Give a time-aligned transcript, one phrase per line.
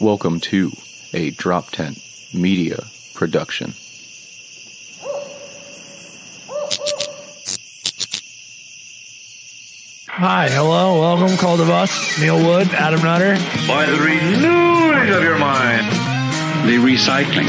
[0.00, 0.72] Welcome to
[1.12, 1.98] a Drop Tent
[2.32, 3.74] Media production.
[10.08, 13.34] Hi, hello, welcome, Cult of Us, Neil Wood, Adam Nutter.
[13.66, 15.86] by the renewing of your mind.
[16.66, 17.48] the recycling.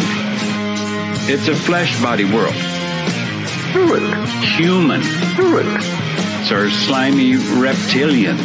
[1.30, 2.54] It's a flesh body world.
[3.74, 4.28] Do it.
[4.58, 5.02] Human.
[5.36, 5.66] Do it.
[6.42, 8.38] It's our slimy reptilian.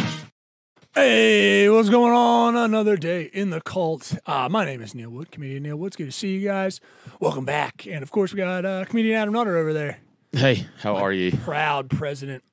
[0.97, 2.55] Hey, what's going on?
[2.55, 4.17] Another day in the cult.
[4.25, 5.87] Uh, my name is Neil Wood, comedian Neil Wood.
[5.87, 6.81] It's good to see you guys.
[7.19, 7.85] Welcome back.
[7.85, 9.99] And of course, we got uh, comedian Adam Nutter over there.
[10.31, 11.31] Hey, how are you?
[11.33, 12.43] Proud president.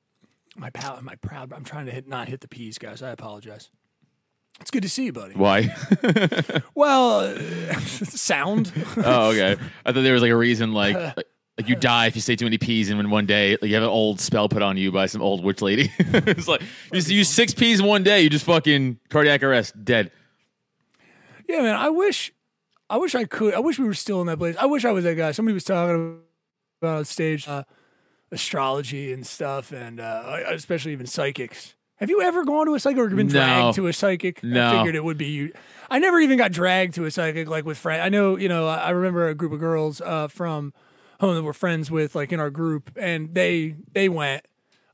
[0.55, 1.53] My pal, my proud.
[1.53, 3.01] I'm trying to hit not hit the P's, guys.
[3.01, 3.71] I apologize.
[4.61, 5.33] It's good to see you, buddy.
[5.33, 5.75] Why?
[6.75, 8.71] Well, uh, sound.
[8.97, 9.59] oh, okay.
[9.83, 11.27] I thought there was like a reason, like, like,
[11.57, 13.75] like you die if you say too many peas, and in one day, like you
[13.75, 15.91] have an old spell put on you by some old witch lady.
[15.99, 20.11] it's like you use six peas in one day, you just fucking cardiac arrest, dead.
[21.47, 21.75] Yeah, man.
[21.75, 22.33] I wish,
[22.89, 23.53] I wish I could.
[23.53, 24.55] I wish we were still in that place.
[24.59, 25.31] I wish I was that guy.
[25.31, 26.19] Somebody was talking
[26.81, 27.63] about on stage uh,
[28.31, 31.75] astrology and stuff, and uh, especially even psychics.
[31.97, 33.31] Have you ever gone to a psychic or been No.
[33.31, 34.39] dragged to a psychic?
[34.43, 34.71] I No.
[34.71, 35.53] figured it would be you.
[35.89, 38.03] I never even got dragged to a psychic like with friends.
[38.03, 40.73] I know, you know, I I remember a group of girls uh, from
[41.19, 44.45] home that we're friends with, like in our group, and they they went.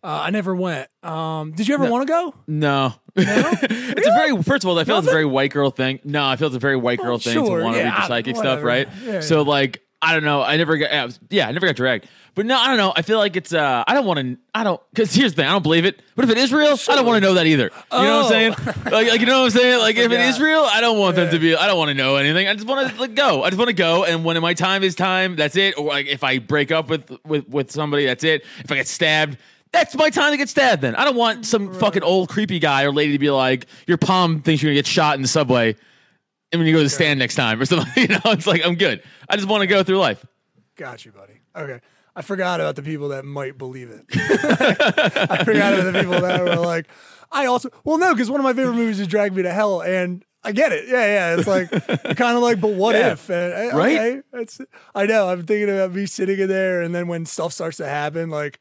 [0.04, 0.90] Uh, I never went.
[1.04, 2.34] Um, did you ever want to go?
[2.48, 6.00] No, it's a very first of all, I feel it's a very white girl thing.
[6.04, 7.92] No, I feel it's a very white girl Oh, thing sure, to want to yeah,
[7.92, 8.56] read the psychic whatever.
[8.62, 8.88] stuff, right?
[9.06, 9.48] Yeah, so yeah.
[9.50, 10.42] like, I don't know.
[10.42, 12.08] I never got, yeah, I yeah, I never got dragged.
[12.34, 12.94] But no, I don't know.
[12.96, 13.54] I feel like it's.
[13.54, 14.38] uh I don't want to.
[14.56, 15.48] I don't because here's the thing.
[15.48, 16.02] I don't believe it.
[16.16, 17.66] But if it is real, I don't want to know that either.
[17.66, 18.30] You know what I'm Oh.
[18.30, 18.56] saying?
[18.92, 19.80] Like, like you know what I'm saying?
[19.80, 20.22] Like if it forgot.
[20.30, 21.56] is real, I don't want them to be.
[21.56, 22.48] I don't want to know anything.
[22.48, 23.44] I just want to like go.
[23.44, 24.06] I just want to go.
[24.06, 25.78] And when my time is time, that's it.
[25.78, 28.44] Or like if I break up with with with somebody, that's it.
[28.60, 29.38] If I get stabbed.
[29.74, 30.82] That's my time to get stabbed.
[30.82, 33.98] Then I don't want some fucking old creepy guy or lady to be like, "Your
[33.98, 35.78] palm thinks you're gonna get shot in the subway,"
[36.52, 37.92] and when you go to the stand next time or something.
[37.98, 39.02] You know, it's like I'm good.
[39.30, 40.26] I just want to go through life.
[40.76, 41.42] Got you, buddy.
[41.56, 41.80] Okay.
[42.16, 44.06] I forgot about the people that might believe it.
[44.14, 46.88] I forgot about the people that were like,
[47.32, 49.82] I also, well, no, because one of my favorite movies is Drag Me to Hell,
[49.82, 50.90] and I get it.
[50.90, 51.36] Yeah, yeah.
[51.38, 51.70] It's like,
[52.18, 53.14] kind of like, but what Yeah.
[53.14, 53.30] if?
[53.30, 53.98] And, eh, Right?
[53.98, 54.60] Okay, it's,
[54.94, 55.30] I know.
[55.30, 58.60] I'm thinking about me sitting in there, and then when stuff starts to happen, like,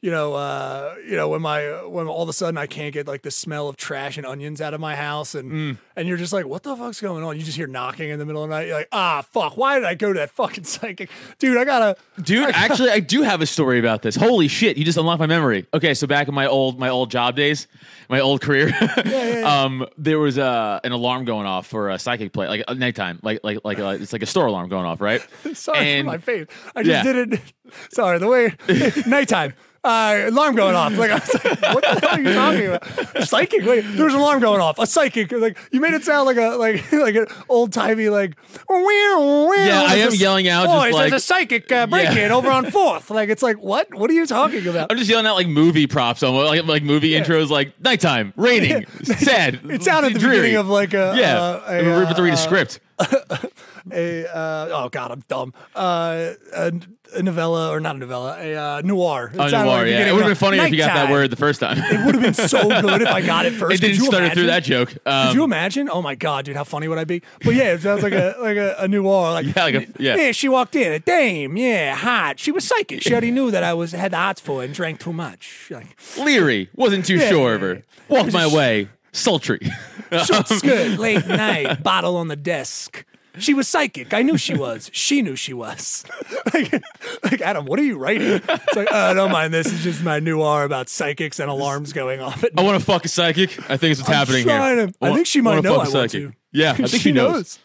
[0.00, 3.08] you know, uh, you know, when my when all of a sudden I can't get
[3.08, 5.78] like the smell of trash and onions out of my house, and Mm.
[5.96, 7.36] and you're just like, what the fuck's going on?
[7.36, 8.68] You just hear knocking in the middle of the night.
[8.68, 11.10] You're like, ah, fuck, why did I go to that fucking psychic,
[11.40, 11.56] dude?
[11.56, 14.14] I gotta, Dude, actually, I do have a story about this.
[14.14, 14.76] Holy shit!
[14.76, 15.66] You just unlocked my memory.
[15.74, 17.66] Okay, so back in my old my old job days,
[18.08, 18.72] my old career,
[19.44, 23.18] um, there was uh, an alarm going off for a psychic play, like at nighttime,
[23.22, 25.26] like like like uh it's like a store alarm going off, right?
[25.54, 26.46] Sorry And- for my face.
[26.76, 27.12] I just Yeah.
[27.12, 27.40] did it.
[27.90, 28.54] Sorry, the way
[29.06, 29.54] nighttime.
[29.88, 30.94] Uh, alarm going off.
[30.98, 33.26] Like I was like, what the hell are you talking about?
[33.26, 33.64] Psychic.
[33.64, 34.78] Wait, there's an alarm going off.
[34.78, 35.32] A psychic.
[35.32, 38.36] Like you made it sound like a like like an old timey like.
[38.68, 42.50] Yeah, I am yelling out, just Boys, like- there's a psychic uh, break in over
[42.50, 43.10] on Fourth.
[43.10, 43.92] Like it's like what?
[43.94, 44.92] What are you talking about?
[44.92, 48.84] I'm just yelling out like movie props, almost like like movie intros, like nighttime, raining,
[49.04, 49.60] sad.
[49.70, 50.36] It sounded the dreary.
[50.36, 51.38] beginning of like a yeah.
[51.38, 52.80] uh, a, we're about to read a script.
[53.90, 55.54] a uh, oh god, I'm dumb.
[55.74, 56.72] Uh, a,
[57.14, 59.30] a novella or not a novella, a uh, noir.
[59.32, 60.06] It Oh, noir, like yeah.
[60.08, 61.78] It would have been funnier if you got that word the first time.
[61.78, 63.74] It would have been so good if I got it first.
[63.76, 64.94] It didn't you stutter through that joke.
[65.06, 65.88] Um, Could you imagine?
[65.90, 67.22] Oh my god, dude, how funny would I be?
[67.44, 69.32] But yeah, it sounds like a like a, a noir.
[69.32, 70.32] Like Yeah, like a- yeah.
[70.32, 72.38] she walked in, a dame, yeah, hot.
[72.38, 73.02] She was psychic.
[73.02, 75.68] She already knew that I was had the hots for it and drank too much.
[75.70, 77.74] Like, Leery wasn't too Yeah, sure of her.
[77.74, 77.80] yeah.
[78.08, 79.60] Walked my way, sultry.
[80.24, 83.04] short skirt, late night, bottle on the desk.
[83.40, 84.12] She was psychic.
[84.14, 84.90] I knew she was.
[84.92, 86.04] She knew she was.
[86.54, 86.72] like,
[87.24, 88.40] like, Adam, what are you writing?
[88.48, 89.66] It's like, uh, don't mind this.
[89.72, 93.08] It's just my noir about psychics and alarms going off I want to fuck a
[93.08, 93.50] psychic.
[93.70, 94.86] I think it's what's I'm happening here.
[94.86, 96.10] to- I wa- think she might know I want psychic.
[96.12, 96.32] to.
[96.52, 97.32] Yeah, I think she, knows.
[97.32, 97.58] knows.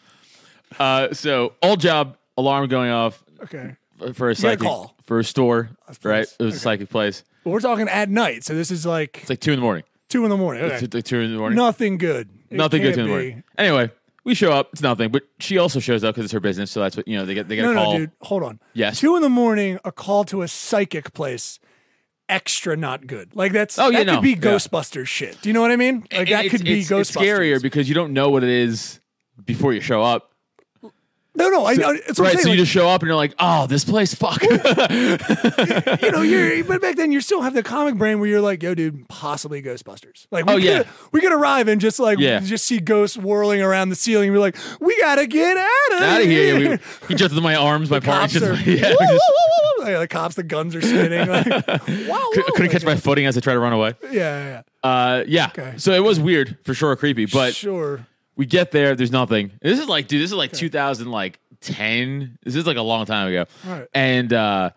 [0.78, 3.76] Uh, so old job, alarm going off Okay.
[4.14, 4.94] for a psychic call.
[5.04, 5.70] for a store,
[6.02, 6.26] right?
[6.38, 7.22] It was a psychic place.
[7.44, 8.42] But we're talking at night.
[8.44, 9.84] So this is like It's like two in the morning.
[10.08, 10.64] two in the morning.
[10.64, 10.84] Okay.
[10.84, 11.56] It's like two in the morning.
[11.56, 12.28] Nothing good.
[12.50, 13.42] It nothing good two in the morning.
[13.58, 13.90] Anyway,
[14.24, 14.70] we show up.
[14.72, 16.70] It's nothing, but she also shows up because it's her business.
[16.70, 17.24] So that's what you know.
[17.26, 17.92] They get they get No, a call.
[17.92, 18.10] no, dude.
[18.22, 18.60] Hold on.
[18.72, 19.00] Yes.
[19.00, 21.58] Two in the morning, a call to a psychic place.
[22.28, 23.36] Extra not good.
[23.36, 24.14] Like that's Oh, yeah, that no.
[24.14, 24.36] could be Yeah.
[24.54, 25.40] Ghostbusters shit.
[25.42, 26.06] Do you know what I mean?
[26.10, 27.00] Like that It's- could be it's, Ghostbusters.
[27.00, 29.00] It's scarier because you don't know what it is
[29.44, 30.30] before you show up.
[31.36, 31.88] No, no, I, I it's what
[32.20, 32.32] I'm right.
[32.34, 34.40] saying, So you like, just show up and you're like, oh, this place, fuck.
[34.42, 38.62] you know, you're but back then you still have the comic brain where you're like,
[38.62, 40.26] yo, dude, possibly Ghostbusters.
[40.30, 40.78] Like, we Oh, yeah.
[40.84, 42.40] could, we could arrive and just like Yeah.
[42.40, 46.00] just see ghosts whirling around the ceiling and be like, we gotta get out of
[46.02, 46.56] Out of here.
[46.58, 46.70] here.
[47.02, 48.52] We, he jumped into my arms, my partner.
[48.64, 49.84] yeah, woo, woo, woo, woo, woo.
[49.84, 51.28] Like, the cops, the guns are spinning.
[51.28, 51.46] Like,
[52.08, 53.94] wow, cou- couldn't catch my footing as I tried to run away.
[54.04, 55.46] Yeah, yeah, Uh, yeah.
[55.48, 55.74] Okay.
[55.78, 57.26] So it was weird for sure, creepy.
[57.26, 58.06] But sure.
[58.36, 58.94] We get there.
[58.96, 59.52] There's nothing.
[59.62, 60.20] This is like, dude.
[60.22, 62.38] This is like 2000, like 10.
[62.42, 63.44] This is like a long time ago.
[63.66, 63.86] Right.
[63.94, 64.70] And uh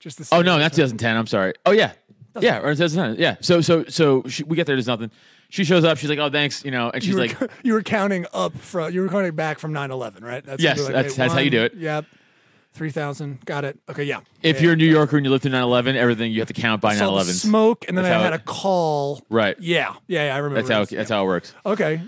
[0.00, 1.16] Just the oh no, not 2010.
[1.16, 1.54] I'm sorry.
[1.66, 1.92] Oh yeah,
[2.40, 3.20] yeah, or 2010.
[3.22, 3.36] Yeah.
[3.40, 4.76] So so so she, we get there.
[4.76, 5.10] There's nothing.
[5.50, 5.98] She shows up.
[5.98, 8.56] She's like, oh thanks, you know, and she's you were, like, you were counting up
[8.58, 10.44] from you were counting back from 9-11, right?
[10.44, 11.74] That's Yes, like, that's- that's how you do it.
[11.74, 12.04] Yep.
[12.74, 13.44] Three thousand.
[13.44, 13.78] Got it.
[13.88, 14.20] Okay, yeah.
[14.42, 14.92] if Yeah, you're a New yeah.
[14.92, 17.24] Yorker and you live through 9/11, everything you have to count by Saw 9/11.
[17.40, 19.20] smoke, and then That's I had it- a call.
[19.30, 19.56] Right.
[19.58, 20.62] Yeah, yeah, yeah I remember.
[20.68, 21.54] That's how that's how it works.
[21.66, 22.02] Okay,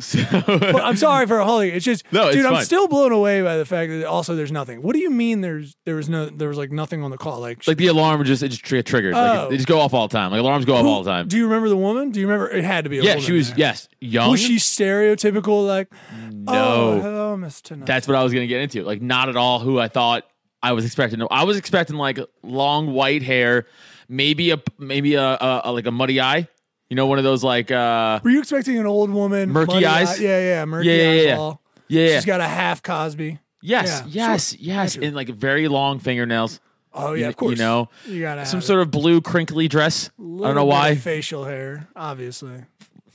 [0.00, 1.70] So, but I'm sorry for Holly.
[1.70, 2.64] It's just, No, dude, I'm fine.
[2.64, 4.82] still blown away by the fact that also there's nothing.
[4.82, 5.40] What do you mean?
[5.40, 7.38] There's there was no there was like nothing on the call.
[7.40, 9.14] Like, like the alarm just it just tri- triggered.
[9.14, 9.50] Like Oh.
[9.50, 10.32] they just go off all the time.
[10.32, 11.28] Like alarms go off who- all the time.
[11.28, 12.10] Do you remember the woman?
[12.10, 12.50] Do you remember?
[12.50, 12.98] It had to be.
[12.98, 13.58] A yeah, woman she was there.
[13.58, 14.30] yes young.
[14.32, 15.66] Was she stereotypical?
[15.66, 15.88] Like,
[16.32, 17.86] no, oh, hello, Miss Tonight.
[17.86, 18.82] that's what I was gonna get into.
[18.82, 20.24] Like not at all who I thought
[20.62, 21.18] I was expecting.
[21.20, 23.66] No, I was expecting like long white hair,
[24.08, 26.48] maybe a maybe a, a, a like a muddy eye.
[26.90, 29.50] You know, one of those like uh Were you expecting an old woman?
[29.50, 30.20] Murky muddy eyes?
[30.20, 31.52] eye- Yeah, yeah, murky Yeah, yeah, yeah, yeah.
[31.88, 32.14] yeah, yeah.
[32.16, 33.38] She's got a half Cosby.
[33.62, 34.58] yes, yeah, yes, sure.
[34.60, 35.06] yes, Gotcha.
[35.06, 36.60] and like very long fingernails.
[36.92, 37.52] Oh You- yeah, of course.
[37.52, 40.10] You know, you gotta some have sort of blue crinkly dress.
[40.18, 40.94] I don't know why.
[40.94, 42.62] facial hair, obviously.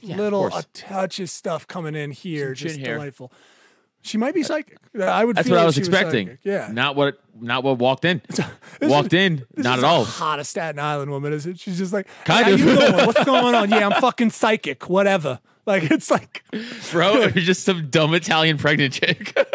[0.01, 0.63] Yeah, of Little course.
[0.63, 2.95] a touch of stuff coming in here, Some chin just hair.
[2.95, 3.31] delightful.
[4.01, 4.78] She might be psychic.
[5.00, 5.36] I would.
[5.36, 6.28] That's what I was expecting.
[6.28, 6.40] psychic.
[6.44, 6.69] Yeah.
[6.72, 8.22] Not what not what walked in.
[8.81, 10.06] Walked is- in, not at all.
[10.06, 11.60] Hot Staten Island woman, is it?
[11.60, 12.60] She's just like, Kind hey, of.
[12.60, 12.94] How you doing?
[13.07, 13.69] What's going on?
[13.69, 14.90] Yeah, I'm fucking psychic.
[14.90, 15.40] Whatever.
[15.66, 16.44] Like it's like
[16.92, 19.38] Bro, was just some dumb Italian pregnant chick.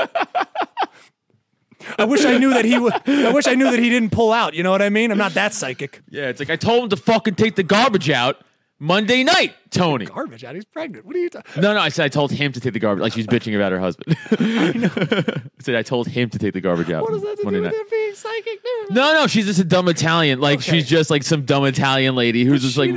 [1.99, 2.94] I wish I knew that he would.
[3.06, 4.55] I wish I knew that he didn't pull out.
[4.55, 5.11] You know what I mean?
[5.11, 6.02] I'm not that psychic.
[6.08, 8.43] yeah, it's like I told him to fucking take the garbage out
[8.81, 10.05] Monday night, Tony.
[10.06, 10.55] Garbage out.
[10.56, 11.06] He's pregnant.
[11.06, 11.62] What are you talking?
[11.62, 13.03] No, no, I said I told him to take the garbage.
[13.03, 14.17] Like she's bitching about her husband.
[14.32, 17.03] I said I told him to take the garbage out.
[17.03, 17.91] What does that to Monday do with night.
[17.91, 18.61] being psychic?
[18.91, 20.41] No, no, she's just a dumb Italian.
[20.41, 20.73] Like Okay.
[20.73, 22.91] she's just like some dumb Italian lady who's just like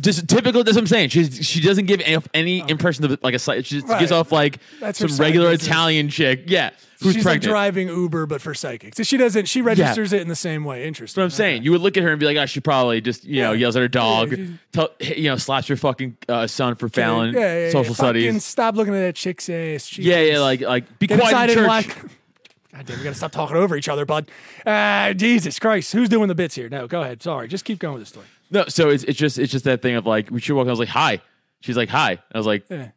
[0.00, 0.64] just typical.
[0.64, 1.10] That's what I'm saying.
[1.10, 3.66] She's she doesn't give any, any impression of like a site.
[3.66, 4.00] She just Right.
[4.00, 5.68] gives off like That's her some side regular business.
[5.68, 6.44] Italian chick.
[6.46, 7.50] Yeah, who's She's like pregnant.
[7.50, 8.98] driving Uber, but for psychics.
[9.06, 9.46] She doesn't.
[9.46, 10.86] She registers it in the same way.
[10.86, 11.20] Interesting.
[11.22, 11.62] That's what I'm saying.
[11.64, 13.58] You would look at her and be like, oh, she probably just, you know, Yeah.
[13.58, 17.00] yells at her dog, Yeah, tell, you know, slaps her fucking uh, son for Okay.
[17.02, 17.70] Fallon, Yeah, yeah, yeah.
[17.70, 18.44] social Fucking studies.
[18.44, 19.98] Stop looking at that chick's ass.
[19.98, 21.88] Yeah, yeah, like, like be Get quiet in church.
[22.74, 24.30] God damn, we gotta stop talking over each other, bud.
[24.64, 26.70] Uh, Jesus Christ, who's doing the bits here?
[26.70, 27.22] No, go ahead.
[27.22, 28.24] Sorry, just keep going with the story.
[28.52, 30.66] No, so it's, it's just, it's just that thing of like, we should walk.
[30.66, 31.20] I was like, hi.
[31.60, 32.18] She's like, hi.
[32.32, 32.90] I was like, Yeah.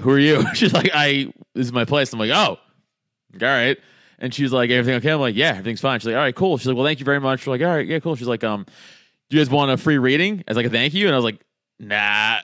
[0.00, 0.44] who are you?
[0.54, 2.12] She's like, I, this is my place.
[2.12, 2.58] I'm like, oh, all
[3.40, 3.76] right.
[4.20, 5.10] And she's like, everything okay?
[5.10, 5.98] I'm like, yeah, everything's fine.
[6.00, 6.56] She's like, all right, cool.
[6.56, 7.46] She's like, well, thank you very much.
[7.46, 8.14] We're like, all right, yeah, cool.
[8.14, 8.64] She's like, um,
[9.28, 11.06] do you guys want a free reading as like a thank you?
[11.06, 11.40] And I was like,
[11.80, 12.38] nah.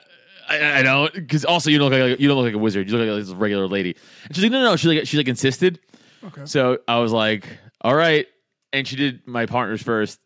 [0.49, 2.89] I, I don't, because also you don't look like you don't look like a wizard.
[2.89, 3.95] You look like a regular lady.
[4.25, 4.75] And she's like, no, no, no.
[4.75, 5.79] She's like, she like insisted.
[6.25, 6.41] Okay.
[6.45, 7.47] So I was like,
[7.79, 8.27] all right.
[8.73, 10.19] And she did my partners first,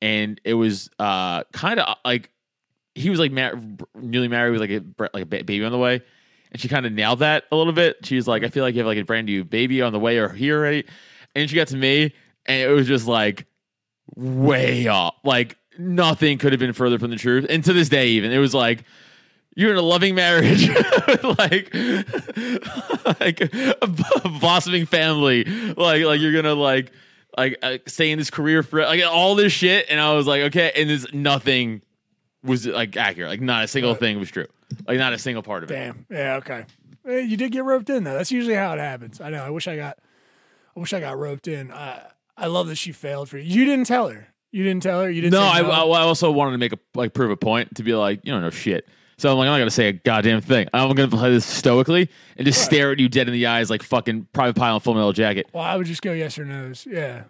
[0.00, 2.30] and it was uh kind of like
[2.94, 3.60] he was like mar-
[3.94, 6.02] newly married with like a like a baby on the way,
[6.52, 8.04] and she kind of nailed that a little bit.
[8.04, 9.98] She was like, I feel like you have like a brand new baby on the
[9.98, 10.84] way or here already,
[11.34, 12.14] and she got to me,
[12.46, 13.46] and it was just like
[14.16, 15.14] way off.
[15.24, 17.46] Like nothing could have been further from the truth.
[17.48, 18.84] And to this day, even it was like
[19.54, 20.68] you're in a loving marriage,
[21.38, 21.74] like
[23.20, 25.44] like a blossoming family.
[25.44, 26.92] Like like you're gonna like
[27.38, 29.86] like uh, stay in this career for like all this shit.
[29.88, 31.82] And I was like, okay, and there's nothing
[32.42, 33.30] was like accurate.
[33.30, 34.46] Like not a single thing was true.
[34.86, 35.74] Like not a single part of it.
[35.74, 36.06] Damn.
[36.10, 36.36] Yeah.
[36.36, 36.64] Okay.
[37.06, 38.14] Eh, You did get roped in though.
[38.14, 39.20] That's usually how it happens.
[39.20, 39.42] I know.
[39.44, 39.98] I wish I got.
[40.76, 41.72] I wish I got roped in.
[41.72, 42.02] I
[42.36, 43.44] I love that she failed for you.
[43.44, 44.28] You didn't tell her.
[44.50, 45.10] You didn't tell her.
[45.10, 45.32] You didn't.
[45.32, 45.70] No, I, no?
[45.70, 48.32] I I also wanted to make a like prove a point to be like you
[48.32, 48.86] don't know shit.
[49.18, 50.68] So I'm like I'm not gonna say a goddamn thing.
[50.72, 53.82] I'm gonna play this stoically and just stare at you dead in the eyes like
[53.82, 55.48] fucking private Pyle and full metal jacket.
[55.52, 56.86] Well, I would just go yes or no's.
[56.88, 57.24] Yeah.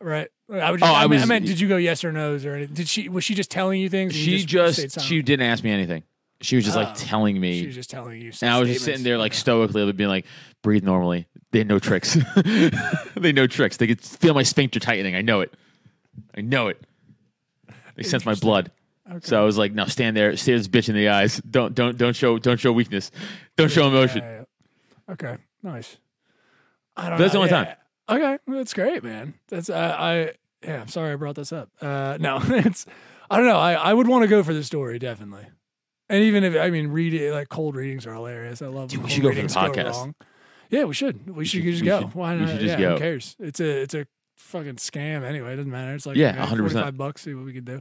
[0.00, 0.28] Right.
[0.52, 0.80] I would.
[0.80, 2.74] Just, Oh, I I, meant, I meant, did you go yes or no's or anything?
[2.74, 3.08] Did she?
[3.08, 4.14] Was she just telling you things?
[4.14, 6.02] and you She just she didn't ask me anything.
[6.40, 6.94] She was just like Oh.
[6.96, 7.60] telling me.
[7.60, 8.32] She was just telling you.
[8.42, 10.26] and I was just sitting there like stoically, being like,
[10.62, 11.26] breathe normally.
[11.52, 12.16] They know tricks.
[13.16, 13.76] they know tricks.
[13.76, 15.14] They could feel my sphincter tightening.
[15.14, 15.54] I know it.
[16.36, 16.82] I know it.
[17.96, 18.70] They sense my blood.
[19.20, 21.40] So I was like, no, stand there, stare this bitch in the eyes.
[21.48, 23.10] Don't don't don't show don't show weakness.
[23.56, 24.22] Don't show emotion.
[24.22, 25.12] Yeah.
[25.12, 25.36] Okay.
[25.62, 25.98] Nice.
[26.96, 27.18] I don't.
[27.18, 27.68] That's the only time.
[28.08, 29.34] Okay, that's great, man.
[29.48, 29.88] That's I.
[29.88, 30.32] I
[30.64, 30.80] yeah.
[30.80, 31.70] I'm sorry I brought this up.
[31.80, 32.86] Uh, no, it's.
[33.30, 33.58] I don't know.
[33.58, 35.46] I, I would want to go for the story definitely,
[36.08, 38.60] and even if I mean read it like cold readings are hilarious.
[38.62, 38.90] I love.
[38.90, 40.14] Dude, we should go for the podcast.
[40.70, 41.34] Yeah, we should.
[41.34, 42.00] We, should should- just we go.
[42.00, 42.48] should- Why we not?
[42.50, 42.92] should yeah, go.
[42.92, 43.36] Who cares?
[43.38, 44.06] It's a it's a
[44.36, 45.52] fucking scam anyway.
[45.54, 45.94] It doesn't matter.
[45.94, 46.58] It's like Yeah, okay, 100%.
[46.58, 47.22] 45 bucks.
[47.22, 47.80] See what we can do.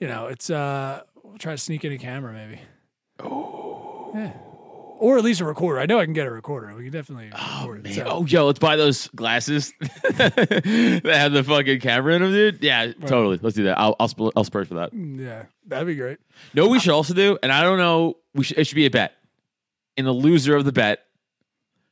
[0.00, 2.60] You know, it's uh, we'll try to sneak in a camera maybe.
[3.20, 4.12] Oh.
[4.14, 4.32] Yeah.
[5.00, 5.78] Or at least a recorder.
[5.80, 6.74] I know I can get a recorder.
[6.76, 7.30] We can definitely.
[7.32, 7.84] Oh, it.
[7.84, 12.32] Man, So- oh, yo, let's buy those glasses that have the fucking camera in them,
[12.32, 12.62] dude.
[12.62, 13.38] Yeah, totally.
[13.40, 13.78] Let's do that.
[13.78, 14.90] I'll I'll, spl- I'll for that.
[14.92, 16.18] Yeah, that'd be great.
[16.54, 18.16] No, we should also do, and I don't know.
[18.34, 18.58] We should.
[18.58, 19.12] It should be a bet.
[19.96, 21.00] and the loser of the bet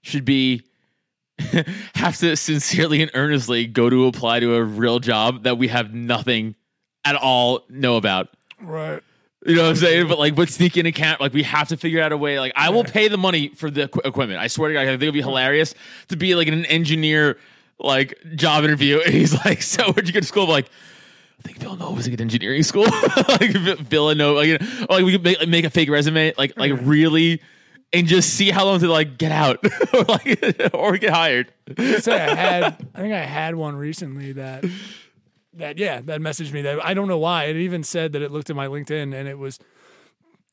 [0.03, 0.63] should be
[1.95, 5.93] have to sincerely and earnestly go to apply to a real job that we have
[5.95, 6.55] nothing
[7.05, 8.29] at all know about.
[8.61, 9.03] Right.
[9.47, 10.09] You know what I'm saying?
[10.09, 11.21] But like, but sneak in a cat.
[11.21, 12.39] Like, we have to figure out a way.
[12.41, 14.41] Like, I will pay the money for the equi- equipment.
[14.41, 15.75] I swear to God, I think it'd be hilarious
[16.09, 17.39] to be like in an engineer
[17.79, 20.67] like job interview, and he's like, "So, where'd you go to school?" I'm like,
[21.39, 22.85] I think Villanova's like an engineering school.
[23.29, 26.57] like Vi- Villanova, like, you know, like we could make, make a fake resume, like
[26.57, 27.43] like really,
[27.93, 29.59] and just see how long to like get out
[29.93, 31.53] or like or get hired.
[31.99, 34.65] say I had I think I had one recently that
[35.57, 37.45] that yeah, that messaged me that I don't know why.
[37.45, 39.59] It even said that it looked at my LinkedIn and it was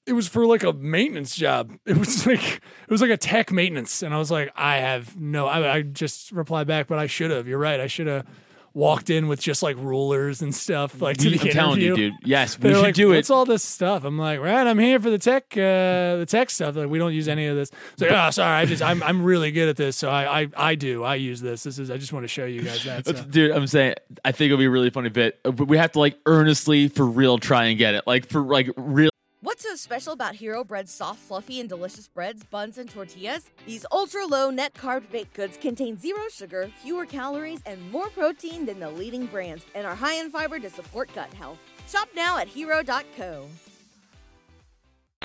[0.05, 1.71] it was for like a maintenance job.
[1.85, 4.01] It was like it was like a tech maintenance.
[4.01, 7.31] And I was like, I have no I, I just replied back, but I should
[7.31, 7.47] have.
[7.47, 7.79] You're right.
[7.79, 8.25] I should have
[8.73, 12.13] walked in with just like rulers and stuff like to I'm the telling you, dude.
[12.25, 13.17] Yes, we They're should like, do it.
[13.17, 14.03] What's all this stuff?
[14.03, 16.75] I'm like, right, I'm here for the tech, uh, the tech stuff.
[16.75, 17.71] Like, we don't use any of this.
[17.93, 20.47] It's like, oh, sorry, I just, I'm, I'm really good at this, so I, I,
[20.57, 21.63] I do, I use this.
[21.63, 23.05] This is, I just want to show you guys that.
[23.05, 23.13] So.
[23.13, 25.39] Dude, I'm saying I think it'll be a really funny bit.
[25.43, 28.05] But we have to like earnestly for real try and get it.
[28.07, 29.09] Like for like real
[29.43, 33.49] What's so special about Hero Bread's soft, fluffy, and delicious breads, buns, and tortillas?
[33.65, 38.65] These ultra low net carb baked goods contain zero sugar, fewer calories, and more protein
[38.65, 41.57] than the leading brands, and are high in fiber to support gut health.
[41.89, 43.49] Shop now at hero.co.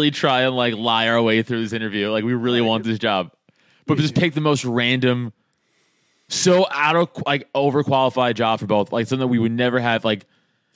[0.00, 2.10] really try and like lie our way through this interview.
[2.10, 3.30] Like we really want this job,
[3.86, 5.32] but just pick the most random,
[6.26, 8.90] so out of like overqualified job for both.
[8.90, 10.04] Like something we would never have.
[10.04, 10.26] Like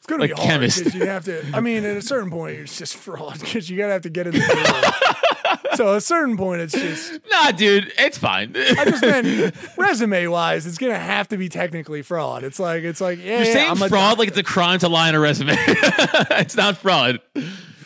[0.02, 1.44] It's gonna like be hard you have to.
[1.54, 4.26] I mean, at a certain point, it's just fraud because you gotta have to get
[4.26, 5.76] in the door.
[5.76, 7.21] so at a certain point, it's just.
[7.30, 8.52] nah, dude, it's fine.
[8.56, 12.42] I just meant resume wise, it's gonna have to be technically fraud.
[12.42, 14.88] It's like it's like yeah, You're yeah, saying I'm fraud like it's a crime to
[14.88, 15.54] lie on a resume.
[15.56, 17.21] it's not fraud.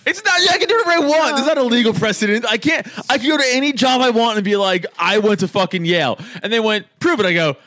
[0.06, 0.40] It's not.
[0.40, 1.36] Yeah, I can do whatever I want.
[1.36, 2.46] There's not a legal precedent.
[2.48, 2.86] I can't.
[3.10, 5.84] I can go to any job I want and be like, I went to fucking
[5.84, 7.26] Yale, and they went prove it.
[7.26, 7.58] I go.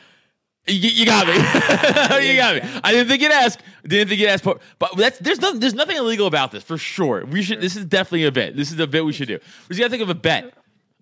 [0.66, 1.34] You, you got me.
[2.28, 2.80] you got me.
[2.82, 3.60] I didn't think you'd ask.
[3.90, 4.42] Didn't think you'd ask.
[4.44, 7.24] But but that's there's nothing there's nothing illegal about this for sure.
[7.26, 7.60] We should.
[7.60, 8.56] This is definitely a bet.
[8.56, 9.38] This is a bet we should do.
[9.68, 10.54] We just gotta think of a bet.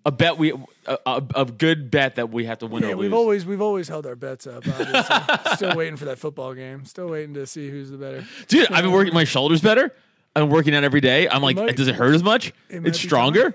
[0.05, 0.53] A bet we
[0.85, 3.61] a, a, a good bet that we have to win Yeah, or we've always we've
[3.61, 4.67] always held our bets up.
[4.67, 5.55] Obviously.
[5.55, 6.85] Still waiting for that football game.
[6.85, 8.25] Still waiting to see who's the better.
[8.47, 9.93] Dude, I've been working my shoulders better.
[10.35, 11.27] I've been working out every day.
[11.27, 12.53] I'm like, might- does it hurt as much?
[12.69, 13.53] it It's stronger.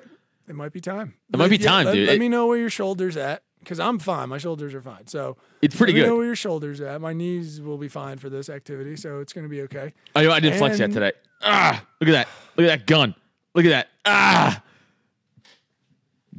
[0.48, 1.14] It might be time.
[1.32, 2.08] It might be Yeah, time, let, dude.
[2.08, 4.28] Let me know where your shoulders at because I'm fine.
[4.28, 5.06] My shoulders are fine.
[5.06, 6.06] So It's pretty good.
[6.06, 7.00] know where your shoulders at.
[7.00, 9.92] My knees will be fine for this activity, so it's going to be okay.
[10.14, 11.12] I, I didn't flex yet today.
[11.42, 12.28] Ah, look at that.
[12.56, 13.14] Look at that gun.
[13.54, 13.88] Look at that.
[14.04, 14.62] Ah.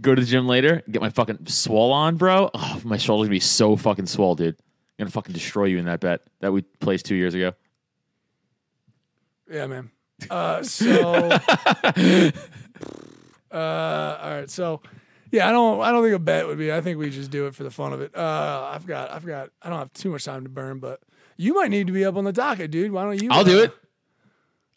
[0.02, 2.50] Go to the gym later, get my fucking swole on, bro.
[2.54, 4.56] Oh, my shoulders gonna be so fucking swole, dude.
[5.00, 7.54] I'm gonna fucking destroy you in that bet that we placed two years ago.
[9.50, 9.90] Yeah, man.
[10.30, 10.92] Uh, so,
[13.52, 14.50] uh, all right.
[14.50, 14.82] So,
[15.32, 16.72] yeah, I don't, I don't think a bet would be.
[16.72, 18.16] I think we just do it for the fun of it.
[18.16, 21.02] Uh, I've got, I've got, I don't have too much time to burn, but
[21.38, 22.92] you might need to be up on the docket, dude.
[22.92, 23.30] Why don't you?
[23.32, 23.74] I'll do uh, it.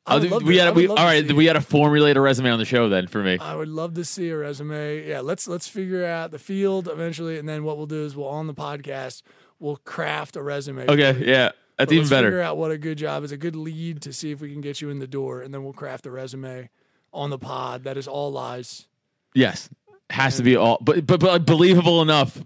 [0.06, 1.54] I I'll do, we to- I had would we all to We it.
[1.54, 3.38] had to formulate a resume on the show then for me.
[3.38, 5.06] I would love to see a resume.
[5.06, 8.28] Yeah, let's let's figure out the field eventually, and then what we'll do is we'll
[8.28, 9.22] on the podcast
[9.58, 10.86] we'll craft a resume.
[10.88, 13.56] Okay, yeah, that's But even let's Figure out what a good job is, a good
[13.56, 16.06] lead to see if we can get you in the door, and then we'll craft
[16.06, 16.70] a resume
[17.12, 18.86] on the pod that is all lies.
[19.34, 19.68] Yes,
[20.10, 22.36] has to be all, but but but believable enough.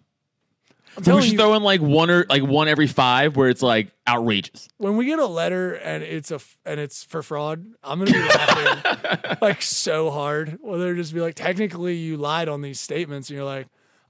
[0.95, 3.49] I'm We telling should you, throw in like one or like one every five where
[3.49, 4.69] it's like outrageous.
[4.76, 8.11] when we get a letter and it's a f- and it's for fraud, I'm gonna
[8.12, 10.59] be laughing like so hard.
[10.61, 13.69] Well, they're just be like, technically, you lied on these statements, and you're like,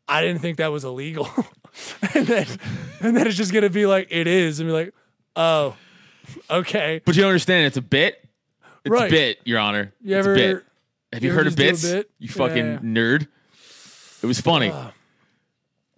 [0.09, 1.29] I didn't think that was illegal,
[2.15, 2.47] and then
[3.01, 4.93] and then it's just gonna be like, it is, and be like,
[5.37, 5.77] oh,
[6.51, 7.01] okay.
[7.05, 8.19] But you don't understand it's a bit.
[8.85, 9.07] It's Right.
[9.07, 9.93] a bit, Your Honor.
[10.03, 10.65] You it's ever- a bit.
[11.13, 11.83] Have you, you heard of just do a bits?
[12.09, 12.11] bit?
[12.19, 12.79] You fucking Yeah.
[12.79, 13.29] nerd.
[14.23, 14.71] It was funny.
[14.73, 14.93] Ah.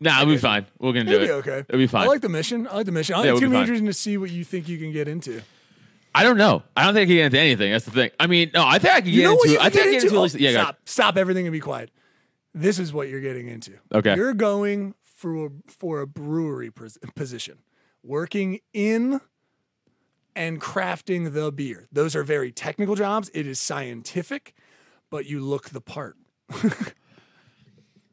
[0.01, 0.67] nah, it'll be fine.
[0.79, 1.45] We're gonna do It'll it.
[1.45, 1.59] be okay.
[1.69, 2.05] It'll be fine.
[2.05, 2.67] I like the mission.
[2.67, 3.15] I like the mission.
[3.15, 3.63] I Yeah, it's we'll gonna be be fine.
[3.63, 5.43] interesting to see what you think you can get into.
[6.15, 6.63] I don't know.
[6.77, 7.73] I don't think I can get into anything.
[7.73, 8.11] That's the thing.
[8.21, 9.53] I mean, no, I think I can get You know what into.
[9.55, 10.07] you I can think I get can get into?
[10.07, 10.17] into.
[10.19, 10.67] at least- Oh, yeah, go ahead.
[10.67, 11.91] stop, stop everything and be quiet.
[12.55, 13.73] This is what you're getting into.
[13.93, 14.15] Okay.
[14.15, 17.59] You're going for for a brewery pos- position,
[18.05, 19.21] working in
[20.37, 21.89] and crafting the beer.
[21.93, 23.29] Those are very technical jobs.
[23.35, 24.55] It is scientific,
[25.11, 26.17] but you look the part.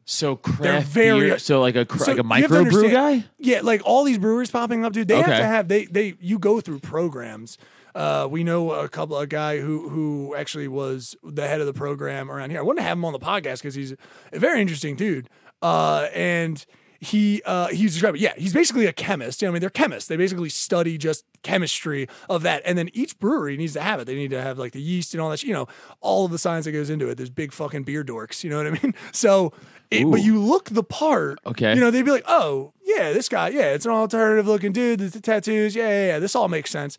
[0.06, 1.40] So They're craft very- beer.
[1.40, 3.26] So like a cra- So like a you micro brew guy.
[3.38, 5.08] Yeah, like all these brewers popping up, dude.
[5.08, 7.58] They have to have they they you go through programs.
[7.94, 11.74] Uh, we know a couple a guy who who actually was the head of the
[11.74, 12.60] program around here.
[12.60, 13.94] I want to have him on the podcast because he's
[14.32, 15.30] a very interesting dude.
[15.62, 16.66] Uh, and
[17.02, 18.22] he uh, he's describing.
[18.22, 19.42] Yeah, he's basically a chemist.
[19.42, 20.08] You know, I mean, they're chemists.
[20.08, 24.06] They basically study just chemistry of that, and then each brewery needs to have it.
[24.06, 25.42] They need to have like the yeast and all that.
[25.42, 25.68] You know,
[26.00, 27.16] all of the science that goes into it.
[27.16, 28.44] There's big fucking beer dorks.
[28.44, 28.94] You know what I mean?
[29.14, 29.52] So,
[29.90, 31.40] it, but you look the part.
[31.46, 31.74] Okay.
[31.74, 35.00] You know, they'd be like, oh yeah, this guy, yeah, it's an alternative looking dude.
[35.00, 36.98] The, the tattoos, yeah, yeah, yeah, this all makes sense.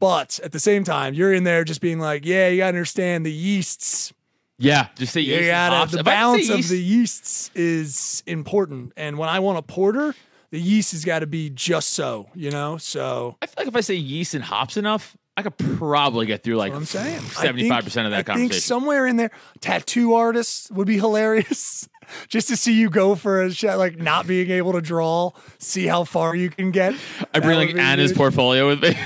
[0.00, 3.24] But at the same time, you're in there just being like, yeah, you gotta understand
[3.24, 4.12] the yeasts.
[4.58, 8.92] Yeah, just say yeast gotta the I balance of the yeasts is important.
[8.96, 10.14] And when I want a porter,
[10.50, 12.76] the yeast has got to be just so, you know.
[12.76, 16.44] So I feel like if I say yeast and hops enough, I could probably get
[16.44, 18.50] through like I'm saying seventy five percent of that I conversation.
[18.50, 21.88] think somewhere in there, tattoo artists would be hilarious.
[22.28, 25.86] Just to see you go for a shot, like not being able to draw, see
[25.86, 26.94] how far you can get.
[27.32, 28.18] I bring like Anna's good.
[28.18, 28.90] portfolio with me.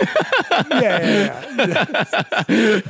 [0.70, 2.80] yeah, yeah, yeah.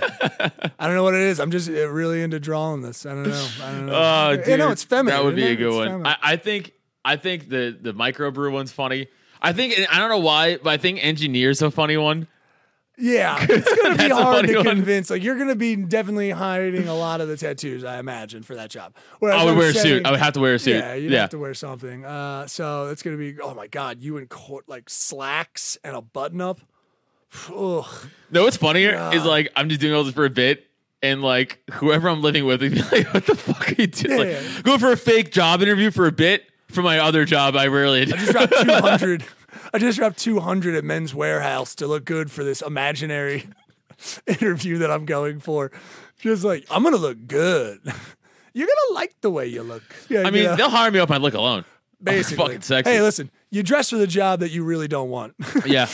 [0.78, 1.40] I don't know what it is.
[1.40, 3.04] I'm just uh, really into drawing this.
[3.06, 3.48] I don't know.
[3.62, 3.92] I don't know.
[3.94, 5.16] Oh, You dude, know, it's feminine.
[5.18, 6.06] That would be a good It's one.
[6.06, 6.72] I, I think
[7.04, 9.08] I think the the microbrew one's funny.
[9.40, 12.26] I think I don't know why, but I think engineer's a funny one.
[12.98, 14.64] Yeah, it's gonna be hard to one.
[14.64, 15.08] convince.
[15.10, 18.70] Like you're gonna be definitely hiding a lot of the tattoos, I imagine, for that
[18.70, 18.94] job.
[19.20, 20.04] Whereas I would I'm wear a suit.
[20.04, 20.76] I would have to wear a suit.
[20.76, 21.20] Yeah, you'd yeah.
[21.22, 22.04] have to wear something.
[22.04, 23.38] Uh, so it's gonna be.
[23.40, 26.60] Oh my god, you in court like slacks and a button up.
[27.54, 27.86] Ugh.
[28.30, 30.66] No, what's funnier is like I'm just doing all this for a bit,
[31.02, 34.24] and like whoever I'm living with, be like, "What the fuck are you doing?" Yeah,
[34.24, 34.62] like, yeah.
[34.62, 37.56] Going for a fake job interview for a bit for my other job.
[37.56, 38.02] I rarely.
[38.02, 39.24] I just dropped 200.
[39.72, 43.48] I just dropped 200 at Men's Wearhouse to look good for this imaginary
[44.26, 45.70] interview that I'm going for.
[46.18, 47.80] Just like I'm gonna look good.
[48.54, 49.82] You're gonna like the way you look.
[50.08, 51.10] Yeah, I mean, you know, they'll hire me up.
[51.10, 51.64] I look alone.
[52.02, 52.44] basically.
[52.44, 52.90] fucking sexy.
[52.90, 55.34] Hey, listen, you dress for the job that you really don't want.
[55.66, 55.88] Yeah,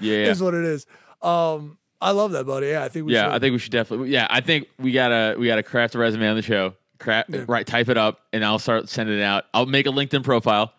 [0.00, 0.30] yeah, yeah.
[0.30, 0.86] is what it is.
[1.22, 2.68] Um, I love that, buddy.
[2.68, 3.32] Yeah, I think we yeah, should.
[3.32, 4.10] I think we should definitely.
[4.10, 6.74] Yeah, I think we gotta we gotta craft a resume on the show.
[6.98, 9.44] Craft right, type it up, and I'll start sending it out.
[9.54, 10.74] I'll make a LinkedIn profile.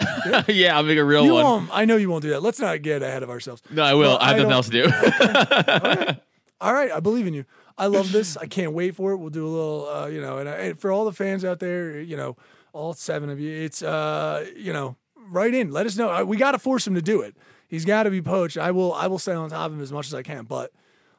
[0.48, 1.44] Yeah, I'll make a real you one.
[1.44, 1.70] won't.
[1.72, 2.42] I know you won't do that.
[2.42, 3.62] Let's not get ahead of ourselves.
[3.70, 4.00] No, I will.
[4.00, 6.20] Well, I have I nothing else to do.
[6.60, 7.44] All right, I believe in you.
[7.76, 8.36] I love this.
[8.36, 9.16] I can't wait for it.
[9.18, 11.58] We'll do a little, uh, you know, and, I, and for all the fans out
[11.58, 12.36] there, you know,
[12.72, 14.96] all seven of you, it's, uh, you know,
[15.28, 15.72] write in.
[15.72, 16.10] Let us know.
[16.12, 17.36] Uh, We got to force him to do it.
[17.66, 18.56] He's got to be poached.
[18.56, 18.92] I will.
[18.94, 20.70] I will stay on top of him as much as I can, but.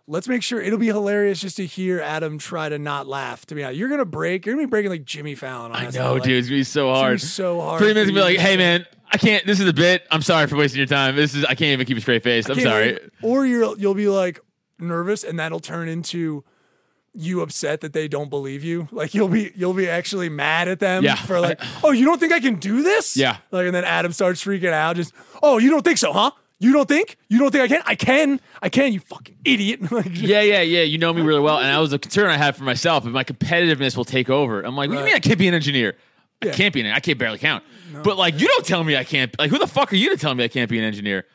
[0.07, 3.45] Let's make sure it'll be hilarious just to hear Adam try to not laugh.
[3.47, 4.45] To be honest, you're gonna break.
[4.45, 5.71] You're gonna be breaking like Jimmy Fallon.
[5.71, 6.33] On I know, Like, dude.
[6.37, 7.21] It's gonna be so it's gonna be hard.
[7.21, 7.79] so hard.
[7.79, 9.43] Three minutes, be like, "Hey, man, I can't.
[9.47, 10.03] This is a bit.
[10.11, 11.15] I'm sorry for wasting your time.
[11.15, 11.43] This is.
[11.45, 12.47] I can't even keep a straight face.
[12.47, 14.39] I'm sorry." even- Or you'll you'll be like
[14.77, 16.43] nervous, and that'll turn into
[17.17, 18.87] you upset that they don't believe you.
[18.91, 21.15] Like you'll be you'll be actually mad at them Yeah.
[21.15, 23.17] for like, oh, you don't think I can do this?
[23.17, 23.37] Yeah.
[23.49, 24.97] Like, and then Adam starts freaking out.
[24.97, 26.29] Just, oh, you don't think so, huh?
[26.59, 27.17] You don't think?
[27.27, 27.81] You don't think I can?
[27.85, 28.39] I can.
[28.61, 28.93] I can.
[28.93, 29.91] You fucking idiot.
[29.91, 30.83] like, Yeah, yeah, yeah.
[30.83, 33.05] You know me really well, and I was a concern I had for myself.
[33.05, 35.47] If my competitiveness will take over, I'm like, "What do you mean I can't be
[35.49, 35.95] an engineer?
[36.41, 36.51] I Yeah.
[36.53, 36.87] can't be an.
[36.87, 37.63] I can't barely count."
[38.03, 39.37] But like, you don't tell me I can't.
[39.37, 41.25] Like, who the fuck are you to tell me I can't be an engineer?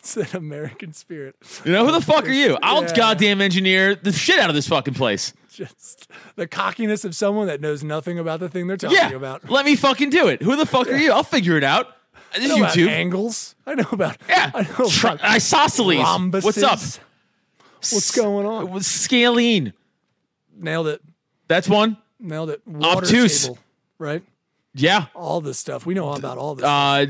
[0.00, 1.36] It's an American spirit.
[1.64, 2.58] You know, who the fuck are you?
[2.62, 2.94] I'll Yeah.
[2.94, 5.32] goddamn engineer the shit out of this fucking place.
[5.52, 9.48] Just the cockiness of someone that knows nothing about the thing they're talking Yeah, about.
[9.50, 10.42] let me fucking do it.
[10.42, 11.12] Who the fuck are you?
[11.12, 11.94] I'll figure it out.
[12.34, 13.54] This I know about angles.
[13.66, 14.16] I know about.
[14.28, 15.94] Yeah, I know Tri- about isosceles.
[15.96, 16.44] rhombuses.
[16.44, 16.78] What's up?
[17.90, 18.70] What's going on?
[18.70, 19.72] With Scalene.
[20.56, 21.02] Nailed it.
[21.48, 21.96] That's one.
[22.20, 22.62] Nailed it.
[22.66, 23.42] Water Obtuse.
[23.44, 23.58] table,
[23.98, 24.22] right?
[24.74, 25.06] Yeah.
[25.14, 25.84] All this stuff.
[25.84, 26.64] We know all about all this.
[26.64, 27.06] Uh,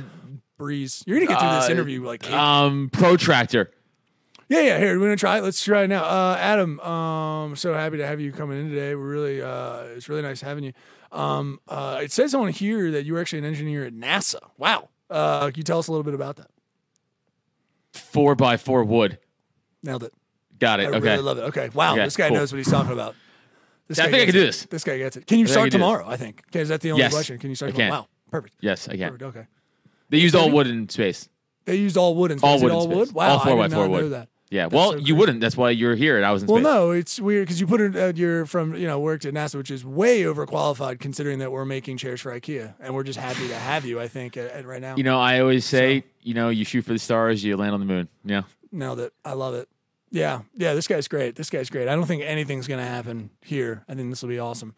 [0.59, 1.03] breeze.
[1.07, 3.71] You're gonna get through this uh, interview like um, protractor.
[4.49, 4.79] yeah, yeah.
[4.79, 5.43] Here, we're gonna try it.
[5.43, 6.05] Let's try it now.
[6.05, 8.95] Uh, Adam, um, so happy to have you coming in today.
[8.95, 10.73] We're really, uh, it's really nice having you.
[11.13, 14.39] Um, uh, it says on here that you were actually an engineer at NASA.
[14.57, 14.89] Wow.
[15.13, 16.49] Uh, can you tell us a little bit about that?
[17.93, 19.19] Four by four wood.
[19.83, 20.13] Nailed it.
[20.59, 20.87] Got I it.
[20.89, 20.99] Okay.
[21.01, 21.43] really love it.
[21.43, 21.69] Okay.
[21.75, 21.93] Wow.
[21.95, 22.39] Okay, this guy cool.
[22.39, 23.15] knows what he's talking about.
[23.89, 24.47] This I guy think I can do it.
[24.47, 24.65] this.
[24.67, 25.27] This guy gets it.
[25.27, 26.07] Can you I I start can tomorrow?
[26.09, 26.43] I think.
[26.51, 27.39] Okay, is that the only Yes, question?
[27.39, 27.85] Can you start I can.
[27.87, 28.01] tomorrow?
[28.03, 28.09] Wow.
[28.31, 28.55] Perfect.
[28.61, 29.13] Yes, I can.
[29.19, 29.23] Perfect.
[29.37, 29.47] Okay.
[30.09, 31.29] They used all wood in space.
[31.65, 32.61] They used all wood in space.
[32.61, 33.13] It wood all wood.
[33.13, 33.29] Wow.
[33.31, 34.13] All four I by did four not know wood.
[34.13, 34.29] that.
[34.53, 34.65] Yeah.
[34.65, 35.41] That's well, so you wouldn't.
[35.41, 36.65] That's why you're here and I was in Well, space.
[36.65, 37.97] no, it's weird because you put it.
[37.97, 41.65] Uh, you're from you know worked at NASA, which is way overqualified considering that we're
[41.65, 43.99] making chairs for IKEA, and we're just happy to have you.
[43.99, 44.97] I think at, at right now.
[44.97, 47.81] You know, I always say, you know, you shoot for the stars, you land on
[47.81, 48.09] the moon.
[48.25, 48.43] Yeah.
[48.71, 49.13] Nailed it.
[49.25, 49.69] I love it.
[50.11, 50.75] Yeah, yeah.
[50.75, 51.37] This guy's great.
[51.37, 51.89] This guy's great.
[51.89, 53.85] I don't think anything's gonna happen here.
[53.89, 54.75] I think this will be awesome.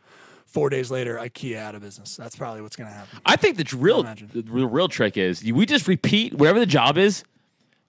[0.46, 2.16] Four days later, IKEA out of business.
[2.16, 3.18] That's probably what's gonna happen.
[3.26, 6.96] I think the real the real, real trick is we just repeat whatever the job
[6.96, 7.24] is,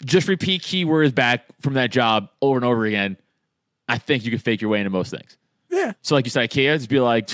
[0.03, 3.17] just repeat keywords back from that job over and over again.
[3.87, 5.37] I think you can fake your way into most things.
[5.69, 5.93] Yeah.
[6.01, 7.29] So, like you said, IKEA, just be like,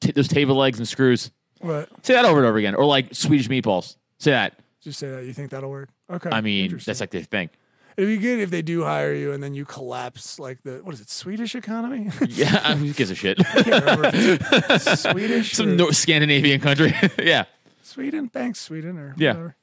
[0.00, 1.30] t- those table legs and screws.
[1.60, 1.88] What?
[2.04, 2.74] Say that over and over again.
[2.74, 3.96] Or like Swedish meatballs.
[4.18, 4.58] Say that.
[4.80, 5.24] Just say that.
[5.24, 5.88] You think that'll work?
[6.10, 6.30] Okay.
[6.30, 7.50] I mean, that's like the thing.
[7.96, 10.92] It'd be good if they do hire you and then you collapse like the what
[10.94, 12.10] is it Swedish economy?
[12.28, 13.40] Yeah, who gives a shit?
[13.40, 15.52] I can't remember if it's Swedish.
[15.52, 16.94] Some or- no- Scandinavian country.
[17.18, 17.44] yeah.
[17.82, 19.30] Sweden, thanks, Sweden, or Yeah.
[19.32, 19.56] whatever.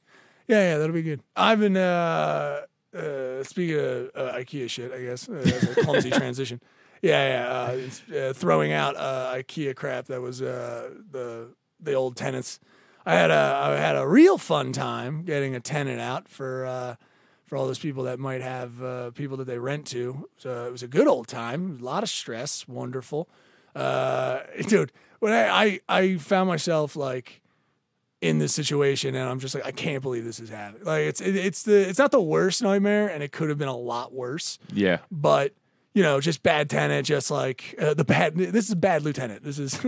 [0.46, 1.22] Yeah, yeah, that'll be good.
[1.36, 2.62] I've been uh,
[2.96, 6.60] uh speaking of uh, IKEA shit, I guess uh, that's a clumsy transition.
[7.02, 11.48] Yeah, yeah, uh, uh, throwing out uh, IKEA crap that was uh the
[11.80, 12.60] the old tenants.
[13.04, 16.94] I had a I had a real fun time getting a tenant out for uh
[17.44, 20.28] for all those people that might have uh, people that they rent to.
[20.38, 21.78] So it was a good old time.
[21.80, 22.66] A lot of stress.
[22.66, 23.28] Wonderful.
[23.74, 27.42] Uh, dude, when I, I, I found myself like
[28.24, 30.84] in this situation and I'm just like, I can't believe this is happening.
[30.84, 33.68] Like it's, it, it's the, it's not the worst nightmare and it could have been
[33.68, 34.98] a lot worse, Yeah.
[35.10, 35.52] but
[35.92, 39.44] you know, just bad tenant, just like uh, the bad, this is bad lieutenant.
[39.44, 39.78] This is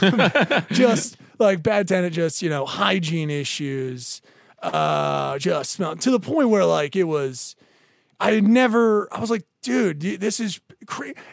[0.72, 4.20] just like bad tenant, just, you know, hygiene issues,
[4.62, 7.56] uh, just smell to the point where like it was,
[8.18, 9.08] I had never.
[9.14, 10.60] I was like, dude, this is.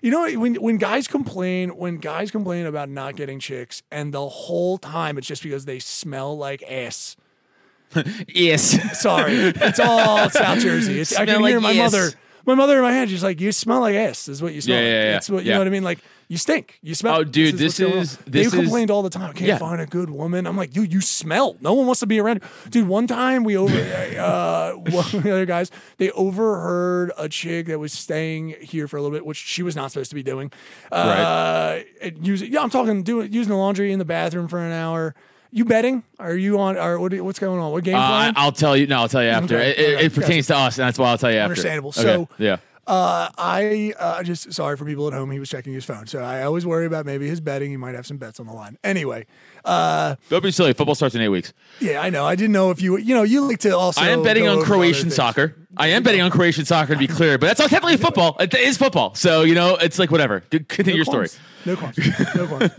[0.02, 4.28] You know, when when guys complain, when guys complain about not getting chicks, and the
[4.28, 7.16] whole time it's just because they smell like ass.
[8.28, 9.00] Yes.
[9.02, 11.00] Sorry, it's all South Jersey.
[11.00, 11.92] It's, I can like hear my ass.
[11.92, 12.10] mother.
[12.46, 14.78] My mother in my head, she's like, "You smell like ass." Is what you smell.
[14.78, 14.92] Yeah, like.
[14.92, 15.12] yeah, yeah.
[15.14, 15.54] That's what you Yeah.
[15.56, 15.84] know what I mean.
[15.84, 16.00] Like
[16.34, 16.80] you stink.
[16.82, 17.16] You smell.
[17.18, 17.98] Oh, dude, this going on.
[18.00, 19.30] is- They is- complained all the time.
[19.30, 19.58] I can't Yeah.
[19.60, 20.48] find a good woman.
[20.48, 21.56] I'm like, dude, you smell.
[21.62, 22.72] No one wants to be around you.
[22.72, 23.74] Dude, one time we over
[24.20, 28.98] uh one of the other guys, they overheard a chick that was staying here for
[28.98, 30.52] a little bit, which she was not supposed to be doing.
[30.92, 32.16] Uh right.
[32.22, 35.16] using yeah, I'm talking doing using the laundry in the bathroom for an hour.
[35.52, 36.02] You betting?
[36.18, 37.72] Are you on or what, what's going on?
[37.72, 38.34] What game Uh, plan?
[38.38, 38.88] I'll tell you.
[38.88, 39.56] No, I'll tell you after.
[39.56, 41.52] Okay, It, it, okay, it pertains to us, and that's why I'll tell you after.
[41.52, 41.90] Understandable.
[41.90, 42.58] Okay, So- yeah.
[42.86, 45.32] Uh, I uh, just sorry for people at home.
[45.32, 47.72] He was checking his phone, so I always worry about maybe his betting.
[47.72, 48.78] He might have some bets on the line.
[48.84, 49.26] Anyway,
[49.64, 50.74] uh, Don't be silly.
[50.74, 51.54] Football starts in eight weeks.
[51.80, 52.26] yeah, I know.
[52.26, 54.02] I didn't know if you, you know, you like to also.
[54.02, 55.56] I am betting on Croatian soccer.
[55.78, 58.36] I am betting on Croatian soccer to be clear, but that's not technically football.
[58.42, 59.16] It is football.
[59.16, 60.42] So, you know, it's like whatever.
[60.42, 61.30] Continue your story.
[61.66, 61.98] No qualms.
[62.36, 62.72] No qualms.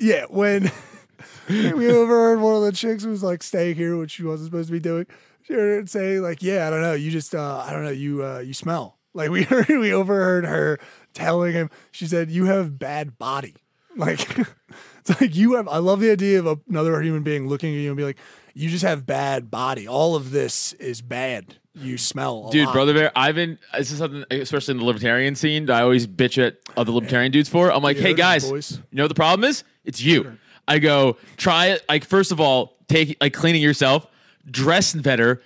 [0.00, 0.70] yeah, when
[1.48, 4.68] we overheard one of the chicks who was like staying here, which she wasn't supposed
[4.68, 5.06] to be doing.
[5.44, 6.94] She heard it say like, "Yeah, I don't know.
[6.94, 7.90] You just, uh, I don't know.
[7.90, 10.78] You, uh, you smell." Like we heard, we overheard her
[11.14, 11.70] telling him.
[11.90, 13.54] She said, "You have bad body."
[13.96, 14.38] Like
[15.00, 15.68] it's like you have.
[15.68, 18.18] I love the idea of another human being looking at you and be like,
[18.54, 19.86] "You just have bad body.
[19.86, 21.56] All of this is bad.
[21.74, 25.34] You smell." Dude, lot." brother bear, I've been this is something especially in the libertarian
[25.34, 27.70] scene that I always bitch at other libertarian dudes for.
[27.70, 29.64] I'm like, hey guys, you know what the problem is?
[29.84, 30.38] It's you.
[30.68, 31.84] I go, try it.
[31.88, 34.06] Like, first of all, take like cleaning yourself,
[34.50, 35.42] dress better,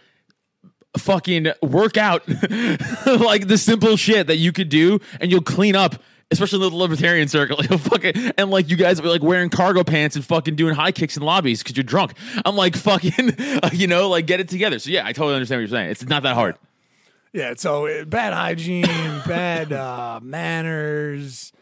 [0.99, 2.27] fucking work out
[3.07, 6.03] like the simple shit that you could do, and you'll clean up.
[6.29, 10.17] Especially in the libertarian circle, fucking and like you guys be like wearing cargo pants
[10.17, 12.15] and fucking doing high kicks in lobbies because you're drunk.
[12.45, 13.37] I'm like fucking,
[13.73, 14.81] you know, like get it together.
[14.81, 15.91] So yeah, I totally understand what you're saying.
[15.91, 16.57] It's not that hard.
[17.33, 18.87] Yeah, so uh, bad hygiene,
[19.27, 21.53] bad uh, manners,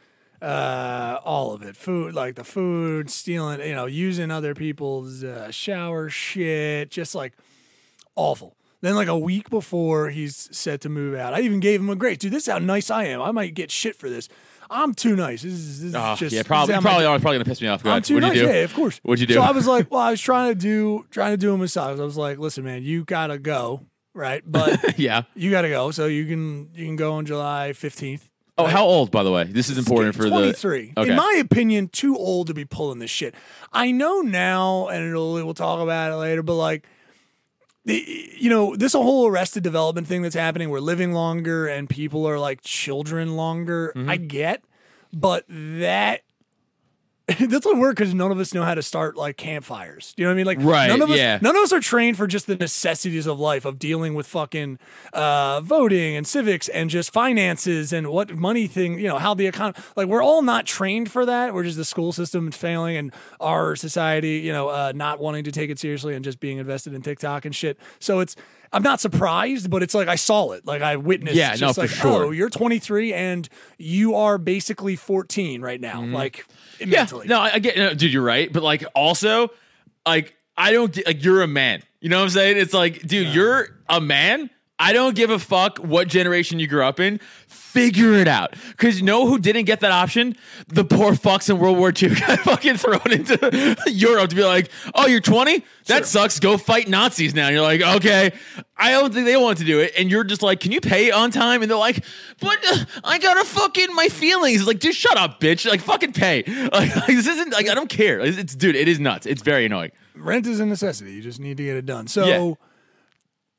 [0.40, 1.76] uh, all of it.
[1.76, 7.32] Food, like the food, stealing, you know, using other people's uh, shower shit, just like
[8.14, 8.56] awful.
[8.84, 11.96] Then, like a week before he's set to move out, I even gave him a
[11.96, 12.18] grace.
[12.18, 13.22] Dude, this is how nice I am.
[13.22, 14.28] I might get shit for this.
[14.68, 15.40] I'm too nice.
[15.42, 17.82] This is, this is Oh, just yeah, probably, probably are probably gonna piss me off.
[17.82, 18.04] Go I'm ahead.
[18.04, 18.36] too What'd nice.
[18.36, 18.52] you do?
[18.52, 19.00] Yeah, of course.
[19.02, 19.34] What'd you do?
[19.34, 21.98] So I was like, well, I was trying to do trying to do a massage.
[21.98, 24.42] I was like, listen, man, you gotta go, right?
[24.44, 25.22] But yeah.
[25.34, 25.90] you gotta go.
[25.90, 28.28] So you can you can go on July 15th.
[28.58, 29.44] Oh, how old, by the way?
[29.44, 30.92] This is important for 23.
[30.94, 31.00] the.
[31.00, 31.10] Okay.
[31.10, 33.34] In my opinion, too old to be pulling this shit.
[33.72, 36.86] I know now, and it'll, we'll talk about it later, but like,
[37.84, 42.38] you know, this whole arrested development thing that's happening, we're living longer and people are
[42.38, 43.92] like children longer.
[43.94, 44.10] Mm-hmm.
[44.10, 44.64] I get,
[45.12, 46.22] but that.
[47.40, 50.12] That's what work because none of us know how to start like campfires.
[50.18, 50.46] You know what I mean?
[50.46, 51.38] Like, Right, None of us, yeah.
[51.40, 54.78] none of us are trained for just the necessities of life of dealing with fucking
[55.14, 58.98] uh, voting and civics and just finances and what money thing.
[58.98, 59.82] You know how the economy.
[59.96, 61.54] Like, we're all not trained for that.
[61.54, 63.10] We're just the school system failing and
[63.40, 66.92] our society, you know, uh, not wanting to take it seriously and just being invested
[66.92, 67.78] in TikTok and shit.
[68.00, 68.36] So it's.
[68.72, 70.66] I'm not surprised, but it's like I saw it.
[70.66, 71.36] Like I witnessed.
[71.36, 72.24] Yeah, no, just for sure.
[72.24, 76.02] Oh, you're 23 and you are basically 14 right now.
[76.04, 76.44] Like
[76.78, 76.90] Mm-hmm.
[76.90, 77.06] yeah.
[77.26, 78.52] No, I, I get, no, dude, you're right.
[78.52, 79.50] But like, also,
[80.06, 81.82] like, I don't get, like, you're a man.
[82.00, 82.58] You know what I'm saying?
[82.58, 84.50] It's like, dude, you're a man.
[84.78, 87.20] I don't give a fuck what generation you grew up in.
[87.74, 88.54] Figure it out.
[88.70, 90.36] Because you know who didn't get that option?
[90.68, 94.70] The poor fucks in World War II got fucking thrown into Europe to be like,
[94.94, 95.64] oh, you're 20?
[95.86, 96.38] That sucks.
[96.40, 97.46] Go fight Nazis now.
[97.48, 98.32] And you're like, okay.
[98.76, 99.92] I don't think they want to do it.
[99.98, 101.62] And you're just like, can you pay on time?
[101.62, 102.04] And they're like,
[102.40, 104.58] but uh, I gotta fucking my feelings.
[104.60, 105.68] It's like, dude, shut up, bitch.
[105.68, 106.44] Like, fucking pay.
[106.74, 108.20] Like, like, this isn't like, I don't care.
[108.20, 109.26] It's, it's- dude, it is nuts.
[109.26, 109.90] It's very annoying.
[110.16, 111.12] rent is a necessity.
[111.12, 112.06] You just need to get it done.
[112.08, 112.54] So, Yeah.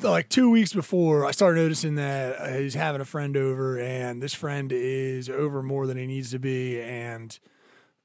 [0.01, 4.21] Like two weeks before, I started noticing that uh, he's having a friend over, and
[4.21, 7.37] this friend is over more than he needs to be, and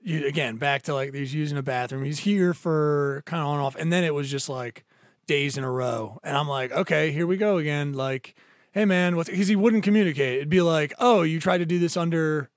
[0.02, 2.04] you, again back to like he's using a bathroom.
[2.04, 4.84] He's here for kind of on and off, and then it was just like
[5.26, 7.92] days in a row, and I'm like, okay, here we go again.
[7.92, 8.34] Like,
[8.72, 10.36] hey man, what's because he wouldn't communicate.
[10.36, 12.50] It'd be like, oh, you tried to do this under,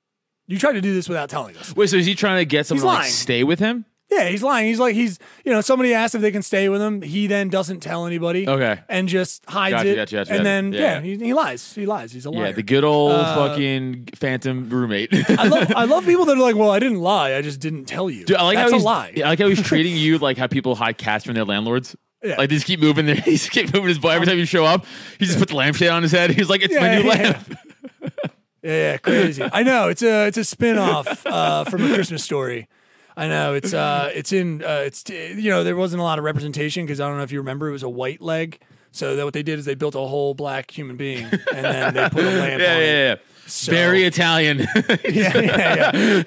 [0.48, 1.76] you tried to do this without telling us.
[1.76, 3.12] Wait, so is he trying to get someone to like lying.
[3.12, 3.86] stay with him?
[4.16, 4.68] Yeah, he's lying.
[4.68, 7.02] He's like he's you know somebody asked if they can stay with him.
[7.02, 8.48] He then doesn't tell anybody.
[8.48, 8.80] Okay.
[8.90, 9.96] and just hides Gotcha, it.
[9.96, 10.80] gotcha, gotcha, and then yeah.
[10.80, 11.74] yeah, he, he lies.
[11.74, 12.12] He lies.
[12.12, 12.46] He's a liar.
[12.48, 15.10] Yeah, the good old Uh, fucking phantom roommate.
[15.30, 17.36] I love I love people that are like, well, I didn't lie.
[17.36, 18.26] I just didn't tell you.
[18.26, 19.14] Dude, I like That's how a he's, lie.
[19.18, 21.96] I like how he's treating you like how people hide cats from their landlords.
[22.24, 22.36] Yeah.
[22.38, 24.46] Like they just keep moving their, he just keep moving his butt every time you
[24.46, 24.86] show up.
[25.20, 26.30] He just put the lampshade on his head.
[26.32, 27.14] He's like, it's my Yeah, new yeah.
[27.14, 27.58] lamp.
[28.66, 29.44] Yeah, yeah, crazy.
[29.52, 32.70] I know it's a it's a spin off uh, from a Christmas story.
[33.16, 36.26] I know it's uh it's in uh, it's you know there wasn't a lot of
[36.26, 38.60] representation because I don't know if you remember it was a white leg.
[38.92, 41.94] So that what they did is they built a whole black human being and then
[41.96, 43.20] they put a lamp Yeah, on yeah, it.
[43.20, 43.48] yeah.
[43.48, 44.60] So- Very Italian.
[44.68, 44.68] yeah,
[45.06, 46.22] yeah, yeah.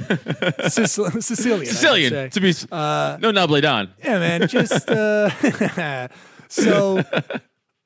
[0.68, 1.66] Sicil- Sicilian.
[1.66, 2.30] Sicilian.
[2.30, 3.90] To be s- no Nobile Don.
[4.04, 4.48] Yeah, man.
[4.48, 5.30] Just uh,
[6.48, 7.02] so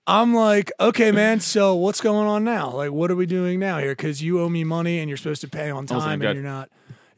[0.06, 1.40] I'm like, okay, man.
[1.40, 2.70] So what's going on now?
[2.72, 3.92] Like, what are we doing now here?
[3.92, 6.28] Because you owe me money and you're supposed to pay on Oh, time, God.
[6.30, 6.68] and you're not.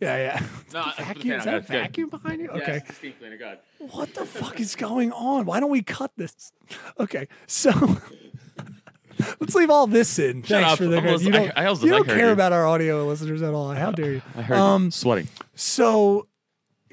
[0.03, 0.43] Yeah, yeah.
[0.75, 1.33] No, I- vacuum?
[1.39, 1.67] Is that a good.
[1.69, 2.49] vacuum behind you?
[2.49, 2.83] Okay.
[2.87, 3.59] Yes, steam cleaner, God.
[3.79, 5.45] What the fuck is going on?
[5.47, 6.53] Why don't we cut this?
[6.99, 7.71] Okay, so.
[9.41, 10.43] Let's leave all this in.
[10.43, 10.79] Thanks up.
[10.79, 10.99] for the.
[10.99, 12.33] I'm listening- You don't, I- I also you don't her, care dude.
[12.33, 13.73] about our audio listeners at all.
[13.73, 14.23] How dare you?
[14.37, 15.29] I heard Um, you sweating.
[15.55, 16.27] so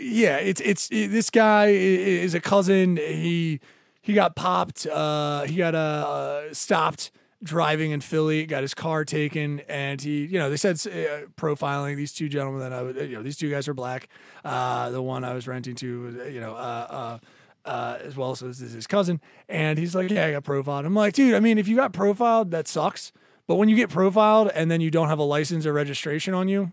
[0.02, 3.60] yeah it's it's it, this guy is a cousin he
[4.02, 9.62] he got popped uh he got uh stopped driving in philly got his car taken
[9.70, 13.16] and he you know they said uh, profiling these two gentlemen that i would you
[13.16, 14.10] know these two guys are black.
[14.44, 17.20] Uh the one i was renting to you know uh uh
[17.66, 19.22] uh, as well so this is his cousin.
[19.48, 20.86] And he's like yeah i got profiled.
[20.86, 23.12] I'm like dude i mean if you got profiled that sucks.
[23.48, 26.48] But when you get profiled and then you don't have a license or registration on
[26.48, 26.72] you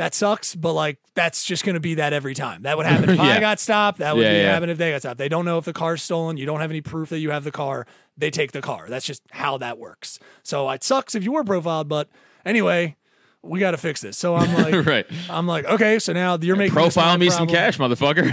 [0.00, 2.62] that sucks, but like that's just going to be that every time.
[2.62, 3.22] That would happen if Yeah.
[3.24, 3.98] I got stopped.
[3.98, 4.52] That would Yeah, be yeah.
[4.52, 5.18] happen if they got stopped.
[5.18, 6.36] They don't know if the car's stolen.
[6.38, 7.86] You don't have any proof that you have the car.
[8.16, 8.86] They take the car.
[8.88, 10.18] That's just how that works.
[10.42, 12.08] So uh, it sucks if you were profiled, but
[12.44, 12.96] anyway,
[13.42, 14.16] we got to fix this.
[14.16, 15.06] So I'm like, Right.
[15.28, 18.30] I'm like, okay, so now you're making Profile me some cash, motherfucker.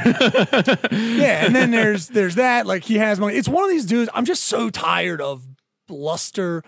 [0.91, 2.65] Yeah, and then there's there's that.
[2.65, 3.35] Like he has money.
[3.35, 4.09] It's one of these dudes.
[4.13, 5.45] I'm just so tired of
[5.87, 6.63] bluster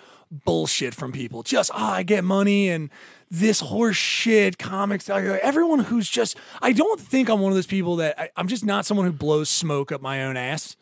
[0.46, 1.44] bullshit from people.
[1.44, 2.90] Just oh, I get money and
[3.32, 5.10] this horse shit comics.
[5.10, 8.66] Everyone who's just I don't think I'm one of those people that I, I'm just
[8.66, 10.76] not someone who blows smoke up my own ass.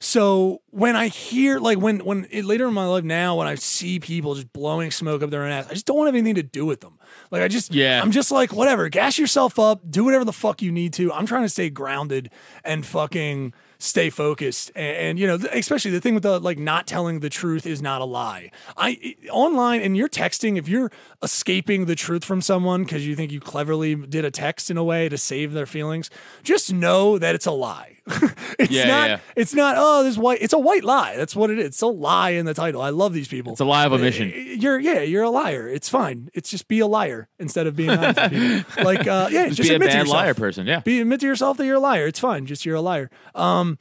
[0.00, 3.54] So when I hear like when when it, later in my life now when I
[3.54, 6.14] see people just blowing smoke up their own ass, I just don't want to have
[6.16, 6.98] anything to do with them.
[7.30, 8.02] Like I just Yeah.
[8.02, 11.12] I'm just like whatever, gas yourself up, do whatever the fuck you need to.
[11.12, 12.30] I'm trying to stay grounded
[12.64, 16.86] and fucking stay focused and, and, you know especially the thing with the like not
[16.86, 20.90] telling the truth is not a lie i online and you're texting if you're
[21.22, 24.84] escaping the truth from someone because you think you cleverly did a text in a
[24.84, 26.08] way to save their feelings
[26.42, 27.90] just know that it's a lie
[28.58, 29.18] it's Yeah, not yeah.
[29.36, 31.86] it's not oh this white it's a white lie that's what it is it's a
[31.86, 34.32] lie in the title i love these people It's a lie of omission.
[34.34, 37.90] you're yeah you're a liar it's fine it's just be a liar instead of being
[37.90, 38.18] honest
[38.82, 40.16] like uh yeah just, Just be a admit to yourself.
[40.16, 40.66] liar person.
[40.66, 40.80] Yeah.
[40.80, 42.06] Be admit to yourself that you're a liar.
[42.06, 42.46] It's fine.
[42.46, 43.10] Just you're a liar.
[43.34, 43.73] Um,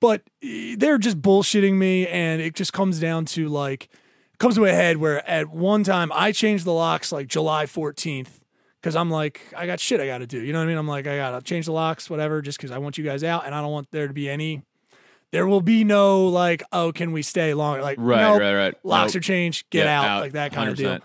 [0.00, 3.88] but eh, they're just bullshitting me, and it just comes down to like
[4.38, 8.40] comes to a head where at one time I changed the locks like July 14th
[8.80, 10.40] because I'm like I got shit I got to do.
[10.40, 10.76] You know what I mean?
[10.78, 13.46] I'm like I gotta change the locks, whatever, just because I want you guys out,
[13.46, 14.62] and I don't want there to be any.
[15.30, 17.82] There will be no like, oh, can we stay longer?
[17.82, 18.74] Like, Right, nope, right, right.
[18.84, 19.20] Locks Nope.
[19.20, 19.68] are changed.
[19.70, 21.00] Get Yeah, out, out, like that kind of deal.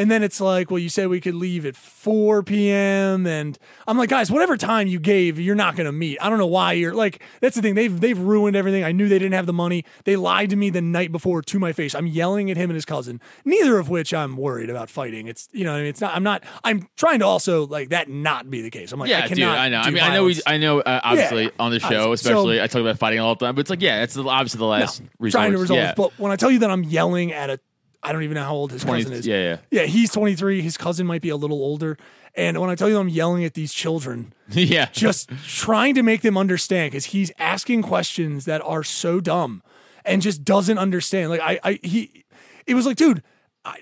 [0.00, 0.02] 100%.
[0.02, 3.26] And then it's like, well, you said we could leave at 4 p.m.
[3.26, 6.18] And I'm like, guys, whatever time you gave, you're not going to meet.
[6.20, 7.74] I don't know why you're like, that's the thing.
[7.74, 8.84] They've, they've ruined everything.
[8.84, 9.84] I knew they didn't have the money.
[10.04, 11.94] They lied to me the night before to my face.
[11.94, 15.26] I'm yelling at him and his cousin, neither of which I'm worried about fighting.
[15.28, 15.86] It's, you know I mean?
[15.86, 18.92] It's not, I'm not, I'm trying to also like that not be the case.
[18.92, 19.80] I'm like, I Yeah, dude, cannot I know.
[19.80, 20.40] I mean, I know we.
[20.46, 20.80] I know.
[20.80, 21.50] Uh, obviously, Yeah.
[21.58, 23.54] on the show, so- especially, I talk about fighting all the time.
[23.54, 25.40] But it's like, yeah, it's obviously the last resort.
[25.40, 25.86] trying to resolve yeah.
[25.88, 25.94] this.
[25.96, 27.60] But when I tell you that I'm yelling at a,
[28.02, 29.26] I don't even know how old his 20 cousin is.
[29.26, 29.56] yeah, yeah.
[29.70, 30.62] Yeah, he's 23.
[30.62, 31.98] His cousin might be a little older.
[32.34, 36.22] And when I tell you I'm yelling at these children, yeah, just trying to make
[36.22, 39.62] them understand because he's asking questions that are so dumb
[40.04, 41.30] and just doesn't understand.
[41.30, 42.24] Like I, I he,
[42.66, 43.22] it was like, dude,
[43.64, 43.76] I,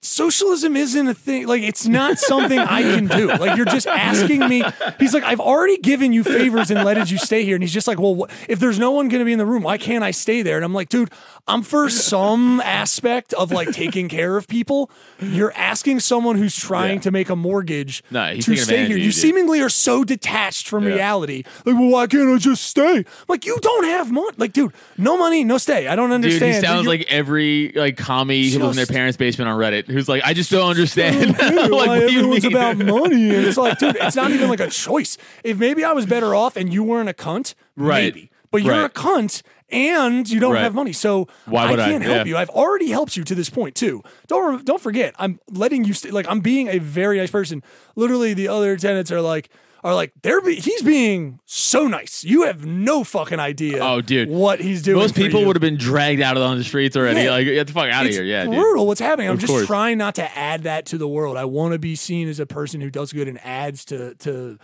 [0.00, 1.46] socialism isn't a thing.
[1.46, 3.28] Like it's not something I can do.
[3.28, 4.64] Like you're just asking me.
[4.98, 7.54] He's like, I've already given you favors and letted you stay here.
[7.54, 9.46] And he's just like, well, wh- if there's no one going to be in the
[9.46, 10.56] room, why can't I stay there?
[10.56, 11.10] And I'm like, dude,
[11.48, 14.88] I'm for some aspect of like taking care of people.
[15.20, 17.00] You're asking someone who's trying Yeah.
[17.02, 18.96] to make a mortgage No, to stay here.
[18.96, 19.14] You dude.
[19.14, 20.94] seemingly are so detached from Yeah.
[20.94, 21.42] reality.
[21.66, 22.98] Like, well, why can't I just stay?
[22.98, 24.28] I'm like, you don't have money.
[24.36, 25.88] Like, dude, no money, no stay.
[25.88, 26.54] I don't Dude, understand.
[26.54, 29.88] he sounds like every like commie who lives in their parents' basement on Reddit.
[29.88, 31.36] who's like, I just don't understand.
[31.36, 32.52] Dude, like, why what do you everyone's mean?
[32.52, 33.30] about money.
[33.34, 35.18] And it's like, dude, it's not even like a choice.
[35.42, 38.14] If maybe I was better off and you weren't a cunt, Right.
[38.14, 38.30] maybe.
[38.52, 38.84] But you're Right.
[38.84, 40.62] a cunt and you don't Right.
[40.62, 40.92] have money.
[40.92, 41.88] So Why would I?
[41.90, 42.24] can't help Yeah.
[42.24, 42.36] you.
[42.36, 44.02] I've already helped you to this point too.
[44.28, 47.62] Don't don't forget, I'm letting you stay like I'm being a very nice person.
[47.96, 49.48] Literally the other tenants are like
[49.84, 52.22] are like they're be- he's being so nice.
[52.22, 54.28] You have no fucking idea Oh, dude.
[54.28, 54.96] what he's doing.
[54.98, 55.46] Most people you.
[55.48, 57.22] would have been dragged out on the streets already.
[57.22, 57.30] Yeah.
[57.32, 58.22] Like, get the fuck out of here.
[58.22, 58.54] Yeah, dude.
[58.54, 59.26] brutal what's happening.
[59.28, 59.66] I'm Of just course.
[59.66, 61.36] trying not to add that to the world.
[61.36, 64.58] I want to be seen as a person who does good and adds to to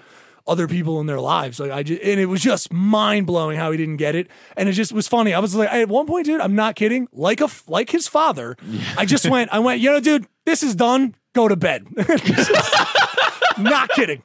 [0.48, 1.60] other people in their lives.
[1.60, 4.26] Like I just, and it was just mind blowing how he didn't get it.
[4.56, 5.34] And it just was funny.
[5.34, 7.06] I was like, at one point, dude, I'm not kidding.
[7.12, 8.56] Like a, like his father,
[8.96, 11.14] I just went, I went, you know, dude, this is done.
[11.34, 11.86] Go to bed.
[13.58, 14.22] not kidding.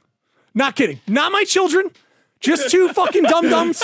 [0.55, 0.99] Not kidding.
[1.07, 1.91] Not my children.
[2.39, 3.81] Just two fucking dum dums.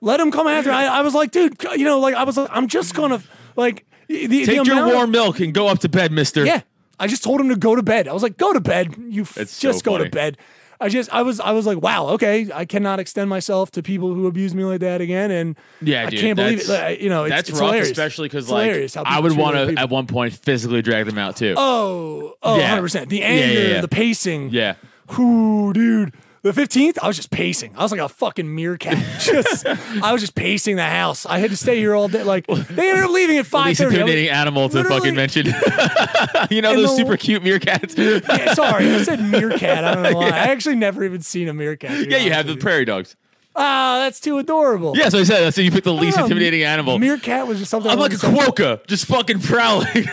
[0.00, 0.70] Let them come after.
[0.70, 3.20] I, I was like, dude, you know, like I was like, I'm just gonna
[3.56, 6.44] like the, the Take your amount of- warm milk and go up to bed, mister.
[6.44, 6.60] yeah,
[7.00, 8.06] I just told him to go to bed.
[8.06, 8.94] I was like, go to bed.
[9.08, 10.38] You f- just so go to bed.
[10.80, 14.12] I just, I was, I was like, wow, okay, I cannot extend myself to people
[14.14, 16.68] who abuse me like that again, and Yeah, I can't believe it.
[16.68, 17.90] Like, you know, it's, That's it's rough, hilarious.
[17.90, 21.54] especially because like I would want to at one point physically drag them out too.
[21.56, 22.78] Oh, oh, Yeah.
[22.78, 23.08] 100%.
[23.08, 23.80] The anger, yeah, yeah.
[23.80, 24.50] the pacing.
[24.50, 24.74] yeah.
[25.18, 26.14] Ooh, dude.
[26.44, 27.74] The 15th, I was just pacing.
[27.74, 28.98] I was like a fucking meerkat.
[29.20, 31.24] Just, I was just pacing the house.
[31.24, 32.22] I had to stay here all day.
[32.22, 35.46] Like, they ended up leaving at 5 Least intimidating animal to fucking mention.
[36.50, 37.96] you know those the- super cute meerkats.
[38.28, 39.84] Yeah, sorry, I said meerkat.
[39.86, 40.26] I don't know why.
[40.26, 42.10] I actually never even seen a meerkat.
[42.10, 43.16] yeah, you have the prairie dogs.
[43.56, 44.92] Ah, that's too adorable.
[44.98, 45.54] Yeah, so I said.
[45.54, 46.98] So you picked the least Um, intimidating animal.
[46.98, 47.90] Meerkat was just something.
[47.90, 48.50] I'm like a wanted to say.
[48.50, 50.06] quokka, just fucking prowling.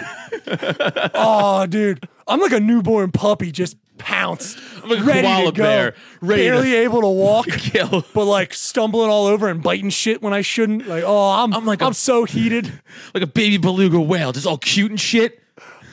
[1.14, 4.58] Oh, dude, I'm like a newborn puppy, just pounced.
[4.84, 8.04] I'm like a ready koala to go, bear, ready to- barely able to walk, Kill.
[8.14, 10.88] but like stumbling all over and biting shit when I shouldn't.
[10.88, 12.72] Like, oh, I'm, I'm like I'm so heated.
[13.14, 15.38] like a baby beluga whale, just all cute and shit.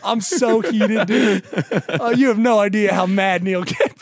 [0.04, 1.44] I'm so heated, dude.
[2.00, 4.00] Uh, you have no idea how mad Neil gets.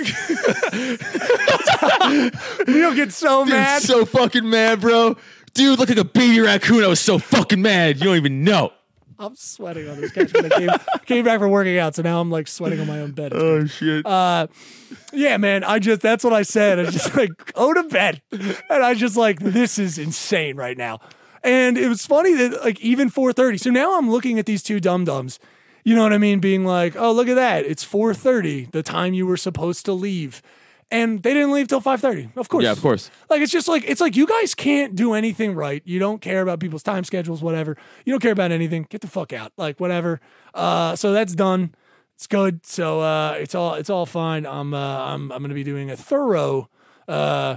[2.66, 3.82] Neil gets so Dude, mad.
[3.82, 5.16] so fucking mad, bro.
[5.54, 6.84] Dude, look like a baby raccoon.
[6.84, 7.98] I was so fucking mad.
[7.98, 8.72] You don't even know.
[9.18, 10.32] I'm sweating on this couch.
[10.34, 10.70] I came,
[11.06, 13.32] came back from working out, so now I'm like sweating on my own bed.
[13.34, 14.04] Oh shit.
[14.04, 14.46] Uh,
[15.12, 15.64] yeah, man.
[15.64, 16.78] I just that's what I said.
[16.78, 18.20] I just like, go to bed.
[18.32, 21.00] And I just like, this is insane right now.
[21.42, 23.60] And it was funny that like even 4:30.
[23.60, 25.38] So now I'm looking at these two dum dums.
[25.84, 26.40] You know what I mean?
[26.40, 27.64] Being like, oh, look at that.
[27.64, 30.42] It's 4:30, the time you were supposed to leave.
[30.90, 32.36] And they didn't leave till 5:30.
[32.36, 32.62] Of course.
[32.62, 33.10] Yeah, of course.
[33.28, 35.82] Like it's just like it's like you guys can't do anything right.
[35.84, 37.76] You don't care about people's time schedules, whatever.
[38.04, 38.86] You don't care about anything.
[38.88, 39.52] Get the fuck out.
[39.56, 40.20] Like whatever.
[40.54, 41.74] Uh, so that's done.
[42.14, 42.64] It's good.
[42.64, 44.46] So uh, it's all it's all fine.
[44.46, 46.68] I'm uh, I'm I'm gonna be doing a thorough.
[47.08, 47.56] Uh,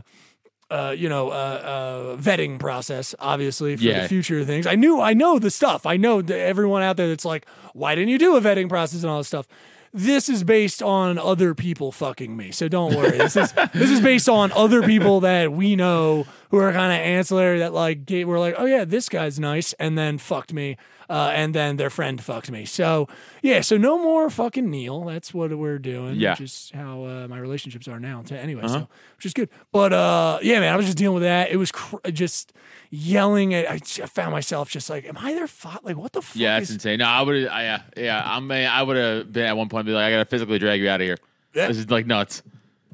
[0.71, 4.01] uh, you know, uh, uh, vetting process, obviously, for Yeah.
[4.03, 4.67] the future things.
[4.67, 5.87] I knew, I know the stuff.
[5.87, 9.09] I know everyone out there that's like, why didn't you do a vetting process and
[9.09, 9.47] all this stuff?
[9.93, 13.17] This is based on other people fucking me, so don't worry.
[13.17, 16.99] This is this is based on other people that we know who are kind of
[16.99, 20.77] ancillary that like we're like, oh yeah, this guy's nice, and then fucked me,
[21.09, 22.65] uh, and then their friend fucked me.
[22.65, 23.07] So
[23.41, 25.03] yeah, so no more fucking Neil.
[25.05, 26.15] That's what we're doing.
[26.15, 26.31] Yeah.
[26.33, 28.21] which is how uh, my relationships are now.
[28.23, 28.79] To, anyway, Uh-huh.
[28.81, 29.49] so which is good.
[29.71, 31.49] But uh, yeah, man, I was just dealing with that.
[31.51, 32.53] It was cr- just
[32.91, 33.67] yelling at.
[33.69, 36.35] I found myself just like, am I their fa- Like, what the fuck?
[36.35, 36.99] Yeah, that's is, insane.
[36.99, 37.35] No, I would.
[37.41, 38.21] Yeah, yeah.
[38.25, 38.49] I'm.
[38.51, 39.85] a- I would have been at one point.
[39.85, 41.17] Be like, I gotta physically drag you out of here.
[41.55, 41.67] Yeah.
[41.67, 42.43] This is like nuts.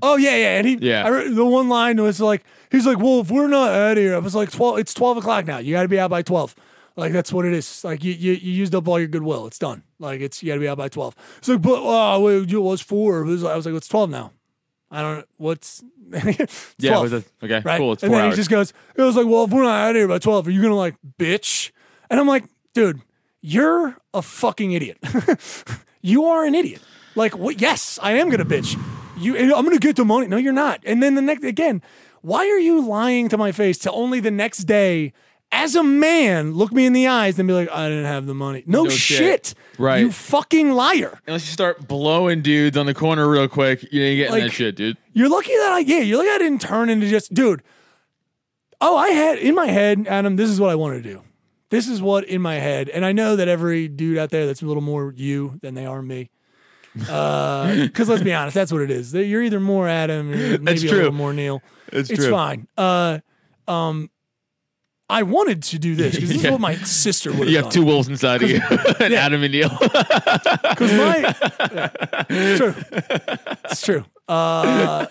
[0.02, 0.58] Oh yeah, yeah.
[0.58, 1.06] And he, Yeah.
[1.06, 3.98] I re- the one line was like, he's like, well, if we're not out of
[3.98, 4.78] here, I was like, twelve.
[4.80, 5.58] It's twelve o'clock now.
[5.58, 6.56] You got to be out by twelve.
[6.96, 7.84] Like that's what it is.
[7.84, 9.48] Like you, you, you used up all your goodwill.
[9.48, 9.84] It's done.
[10.00, 11.16] Like it's you got to be out by twelve.
[11.40, 13.20] It's like, but oh, it was four.
[13.22, 14.32] It was, I was like, it's twelve now.
[14.92, 15.26] I don't.
[15.38, 16.44] What's Yeah, 12,
[16.84, 17.78] it was a- okay, right?
[17.78, 18.36] cool, it's and four then hours.
[18.36, 20.48] he just goes, it was like, well, if we're not out of here by twelve,
[20.48, 21.72] are you gonna like bitch?
[22.10, 23.02] And I'm like, dude,
[23.42, 24.98] you're a fucking idiot.
[26.02, 26.82] you are an idiot.
[27.16, 27.60] Like, what?
[27.60, 28.80] Yes, I am gonna bitch.
[29.18, 30.28] You, I'm gonna get the money.
[30.28, 30.82] No, you're not.
[30.86, 31.82] And then the next again,
[32.22, 35.14] why are you lying to my face to only the next day?
[35.58, 38.36] As a man, look me in the eyes and be like, I didn't have the
[38.36, 38.64] money.
[38.68, 39.18] No, No shit.
[39.48, 39.54] shit.
[39.80, 40.00] Right.
[40.02, 41.20] You fucking liar.
[41.28, 44.52] Unless you start blowing dudes on the corner real quick, you ain't getting Like- that
[44.52, 44.98] shit, dude.
[45.14, 47.64] You're lucky that I yeah, you're lucky I didn't turn into just dude.
[48.82, 51.22] Oh, I had in my head, Adam, this is what I want to do.
[51.70, 54.62] This is what in my head, and I know that every dude out there that's
[54.62, 56.30] a little more you than they are me.
[56.96, 59.14] Because let's be honest, that's what it is.
[59.14, 60.98] You're either more Adam, or maybe a true.
[61.00, 61.62] little more Neil.
[61.92, 62.68] It's fine.
[62.78, 63.20] Uh,
[63.68, 64.10] um,
[65.10, 66.48] I wanted to do this because this Yeah.
[66.50, 67.64] is what my sister would have You done.
[67.66, 68.60] have two wolves inside of you,
[69.00, 69.26] and yeah.
[69.26, 69.70] Adam and Neil.
[69.80, 71.18] Because my
[71.72, 71.90] yeah,
[72.30, 72.76] it's true.
[73.70, 74.06] It's true.
[74.28, 75.06] Uh,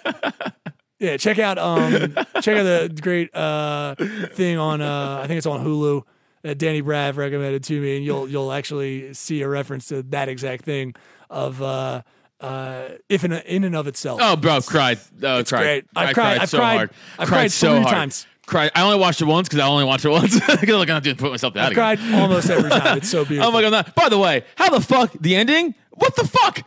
[0.98, 1.92] yeah, check out um
[2.40, 3.94] check out the great uh
[4.32, 6.02] thing on uh I think it's on Hulu.
[6.42, 10.28] that Danny Brav recommended to me, and you'll you'll actually see a reference to that
[10.28, 10.94] exact thing
[11.30, 12.02] of uh,
[12.40, 14.20] uh, if in, in and of itself.
[14.22, 14.98] Oh, bro, i cried.
[15.22, 15.62] Oh, It's cried.
[15.62, 15.84] great.
[15.96, 16.90] I've I cried- I've so cried- hard.
[17.18, 17.94] I've cried so three hard.
[17.94, 18.26] times.
[18.46, 18.70] Cried.
[18.74, 21.02] I only watched it once because I only watched it once because I'm like, I'm
[21.02, 22.98] to put myself out I've cried almost every time.
[22.98, 23.48] It's so beautiful.
[23.50, 23.70] Oh my god!
[23.70, 25.74] not- By the way, how the fuck the ending?
[25.92, 26.60] What the fuck?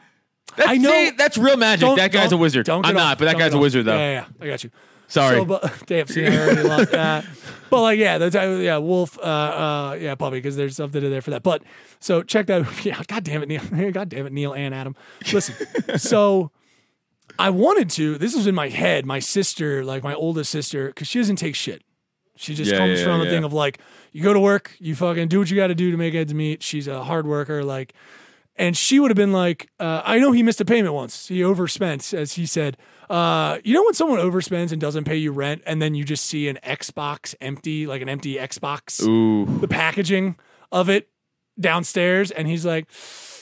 [0.55, 1.95] That's, I know- see, that's real magic.
[1.97, 2.65] That guy's a wizard.
[2.65, 3.95] don't I'm not, off- but that guy's a wizard though.
[3.95, 4.43] Yeah, yeah, yeah.
[4.43, 4.71] I got you.
[5.09, 5.37] Sorry.
[5.37, 6.93] So, but, damn, see, I already lost.
[6.93, 7.21] Uh,
[7.69, 9.17] but like, yeah, that's yeah, wolf.
[9.17, 11.43] Uh, uh, yeah, puppy, because there's something in there for that.
[11.43, 11.63] But
[11.99, 12.65] so check that.
[12.85, 13.91] Yeah, god damn it, Neil.
[13.91, 14.95] God damn it, Neil and Adam.
[15.31, 15.55] Listen,
[15.97, 16.51] so
[17.39, 18.17] I wanted to.
[18.17, 19.05] This was in my head.
[19.05, 21.83] My sister, like my oldest sister, because she doesn't take shit.
[22.35, 23.29] She just Yeah, comes yeah, from a yeah.
[23.31, 23.79] thing of like,
[24.11, 26.33] you go to work, you fucking do what you got to do to make ends
[26.33, 26.61] meet.
[26.61, 27.93] She's a hard worker, like,
[28.55, 31.27] and she would have been like, uh, I know he missed a payment once.
[31.27, 32.77] He overspent, as he said.
[33.09, 36.25] Uh, you know when someone overspends and doesn't pay you rent, and then you just
[36.25, 39.45] see an Xbox empty, like an empty Xbox, Ooh.
[39.59, 40.35] the packaging
[40.71, 41.09] of it
[41.59, 42.87] downstairs, and he's like,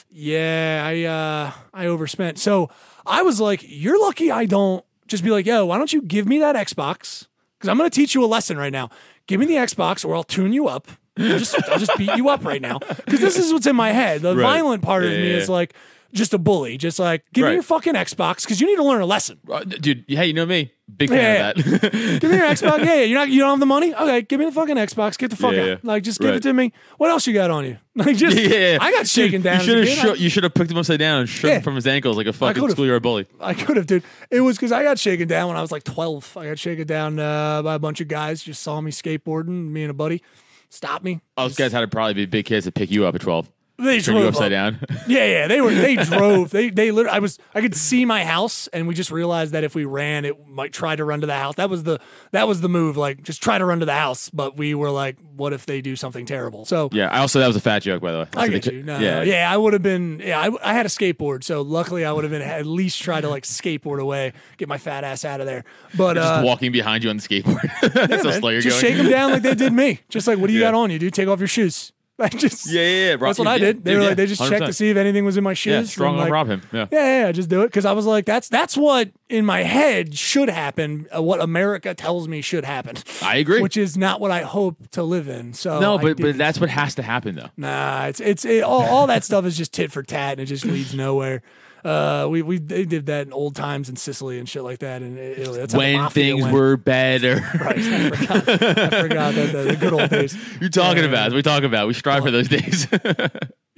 [0.08, 2.70] "Yeah, I uh, I overspent." So
[3.06, 6.26] I was like, "You're lucky I don't just be like, yo, why don't you give
[6.26, 7.26] me that Xbox?
[7.58, 8.90] Because I'm gonna teach you a lesson right now.
[9.26, 10.88] Give me the Xbox, or I'll tune you up."
[11.18, 13.90] I'll just, I'll just beat you up right now because this is what's in my
[13.90, 14.20] head.
[14.20, 14.42] The Right.
[14.42, 15.72] violent part of me yeah, is like
[16.12, 17.50] just a bully, just like give Right.
[17.50, 19.38] me your fucking Xbox because you need to learn a lesson.
[19.50, 21.92] Uh, dude, hey, you know me, big fan Yeah, of that.
[22.20, 22.84] Give me your Xbox.
[22.84, 23.28] Yeah, you're not.
[23.28, 23.94] You don't have the money.
[23.94, 25.18] Okay, give me the fucking Xbox.
[25.18, 25.84] Get the fuck Yeah, out.
[25.84, 26.36] Like, just give Right.
[26.36, 26.72] it to me.
[26.98, 27.78] What else you got on you?
[27.96, 28.76] Like, just yeah.
[28.80, 29.60] I got shaken Dude, down.
[29.60, 31.86] You should have you should have picked him upside down and shook him from his
[31.86, 33.26] ankles like a fucking schoolyard bully.
[33.40, 34.02] I could have, dude.
[34.30, 36.36] It was because I got shaken down when I was like 12.
[36.36, 38.42] I got shaken down uh, by a bunch of guys.
[38.42, 39.70] Just saw me skateboarding.
[39.70, 40.22] Me and a buddy
[40.68, 41.20] Stop me.
[41.36, 43.48] Those guys had to probably be big kids to pick you up at 12.
[43.78, 44.74] They Turn you drove upside up.
[44.80, 44.98] down.
[45.06, 45.46] Yeah, yeah.
[45.48, 45.72] They were.
[45.72, 46.50] They drove.
[46.50, 47.14] They they literally.
[47.16, 47.38] I was.
[47.54, 50.72] I could see my house, and we just realized that if we ran, it might
[50.72, 51.54] try to run to the house.
[51.56, 52.00] That was the.
[52.32, 52.96] That was the move.
[52.96, 54.30] Like just try to run to the house.
[54.30, 56.64] But we were like, what if they do something terrible?
[56.64, 58.26] So yeah, I also, that was a fat joke, by the way.
[58.36, 58.82] I So get you.
[58.82, 59.22] No, yeah.
[59.22, 59.52] yeah, yeah.
[59.52, 60.20] I would have been.
[60.24, 63.20] Yeah, I, I had a skateboard, so luckily I would have been at least try
[63.20, 65.64] to like skateboard away, get my fat ass out of there.
[65.96, 67.60] But Just uh, walking behind you on the skateboard.
[67.92, 68.94] That's how man, slow you're just going.
[68.94, 70.00] shake them down like they did me.
[70.08, 70.72] Just like, what do you Yeah.
[70.72, 71.14] got on you, dude?
[71.14, 71.92] Take off your shoes.
[72.30, 73.16] Just Yeah, yeah, yeah.
[73.16, 73.28] bro.
[73.28, 73.84] That's what I did.
[73.84, 75.72] They dude, were like, they just checked to see if anything was in my shoes.
[75.72, 76.62] Yeah, strong like, rob him.
[76.72, 76.86] Yeah.
[76.90, 79.62] Yeah, yeah, yeah, just do it because I was like, that's that's what in my
[79.64, 81.06] head should happen.
[81.14, 82.96] Uh, what America tells me should happen.
[83.20, 83.60] I agree.
[83.60, 85.52] Which is not what I hope to live in.
[85.52, 87.50] So no, but but that's what has to happen though.
[87.58, 90.46] Nah, it's it's it, all, all that stuff is just tit for tat and it
[90.46, 91.42] just leads nowhere.
[91.86, 95.02] Uh, we we they did that in old times in Sicily and shit like that,
[95.02, 96.52] and it, it, that's When things went.
[96.54, 97.36] were better.
[97.60, 98.48] Right, I forgot,
[98.92, 100.36] I forgot that the, the good old days.
[100.60, 101.10] You're talking Yeah.
[101.10, 101.32] about.
[101.32, 101.86] We talk about.
[101.86, 102.88] We strive for those days.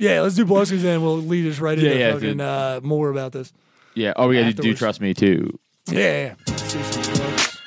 [0.01, 3.33] Yeah, let's do blowskis and we'll lead us right into Yeah, fucking uh, more about
[3.33, 3.53] this.
[3.95, 4.13] yeah.
[4.15, 5.59] Oh, we got to do trust me too.
[5.91, 6.23] Yeah, yeah.
[6.23, 6.35] yeah.
[6.47, 7.59] Let's do some blokes.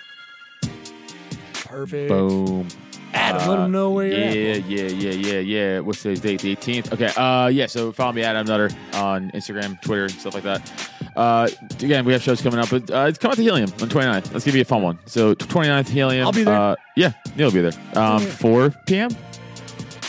[1.65, 2.09] Perfect.
[2.09, 2.67] Boom.
[3.13, 4.65] Adam, let them know where you're at.
[4.65, 5.79] Yeah, yeah, yeah, yeah, yeah.
[5.79, 6.41] What's today's date?
[6.41, 6.93] The 18th.
[6.93, 7.11] Okay.
[7.15, 7.65] Uh, yeah.
[7.65, 10.91] So follow me, Adam Nutter, on Instagram, Twitter, stuff like that.
[11.15, 11.47] Uh,
[11.79, 14.23] again, we have shows coming up, but uh, it's coming out to Helium on 29th.
[14.25, 14.99] That's gonna be a fun one.
[15.05, 16.25] So 29th Helium.
[16.25, 16.55] I'll be there.
[16.55, 17.97] Uh, yeah, Neil will be there.
[18.01, 19.11] Um, 4 p.m.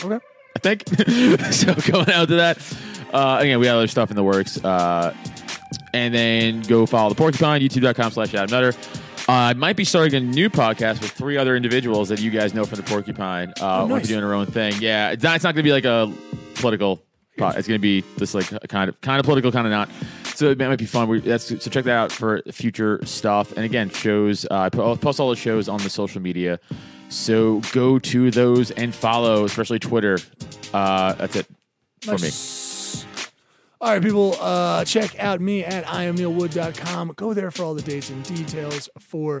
[0.03, 0.19] Okay.
[0.55, 0.83] I think.
[1.53, 2.57] so going out to that.
[3.13, 4.63] Uh, again, we have other stuff in the works.
[4.63, 5.13] Uh,
[5.93, 8.73] and then go follow the Porcupine, youtube.com slash Adam Nutter.
[9.29, 12.53] Uh, I might be starting a new podcast with three other individuals that you guys
[12.53, 13.51] know from the Porcupine.
[13.51, 14.01] Uh, Oh, We'll nice.
[14.03, 14.73] be doing their own thing.
[14.81, 16.11] Yeah, it's not, it's not going to be like a
[16.55, 17.01] political
[17.37, 17.55] pod.
[17.57, 19.89] It's going to be just like a kind of kind of political, kind of not.
[20.35, 21.07] So it might be fun.
[21.07, 23.53] We, that's, so check that out for future stuff.
[23.53, 24.45] And again, shows.
[24.51, 26.59] Uh, I post all the shows on the social media.
[27.09, 30.17] So go to those and follow, especially Twitter.
[30.73, 31.47] Uh, that's it
[32.01, 32.29] for me.
[33.83, 37.11] All right, people, uh, check out me at iamneilwood.com.
[37.17, 39.39] Go there for all the dates and details for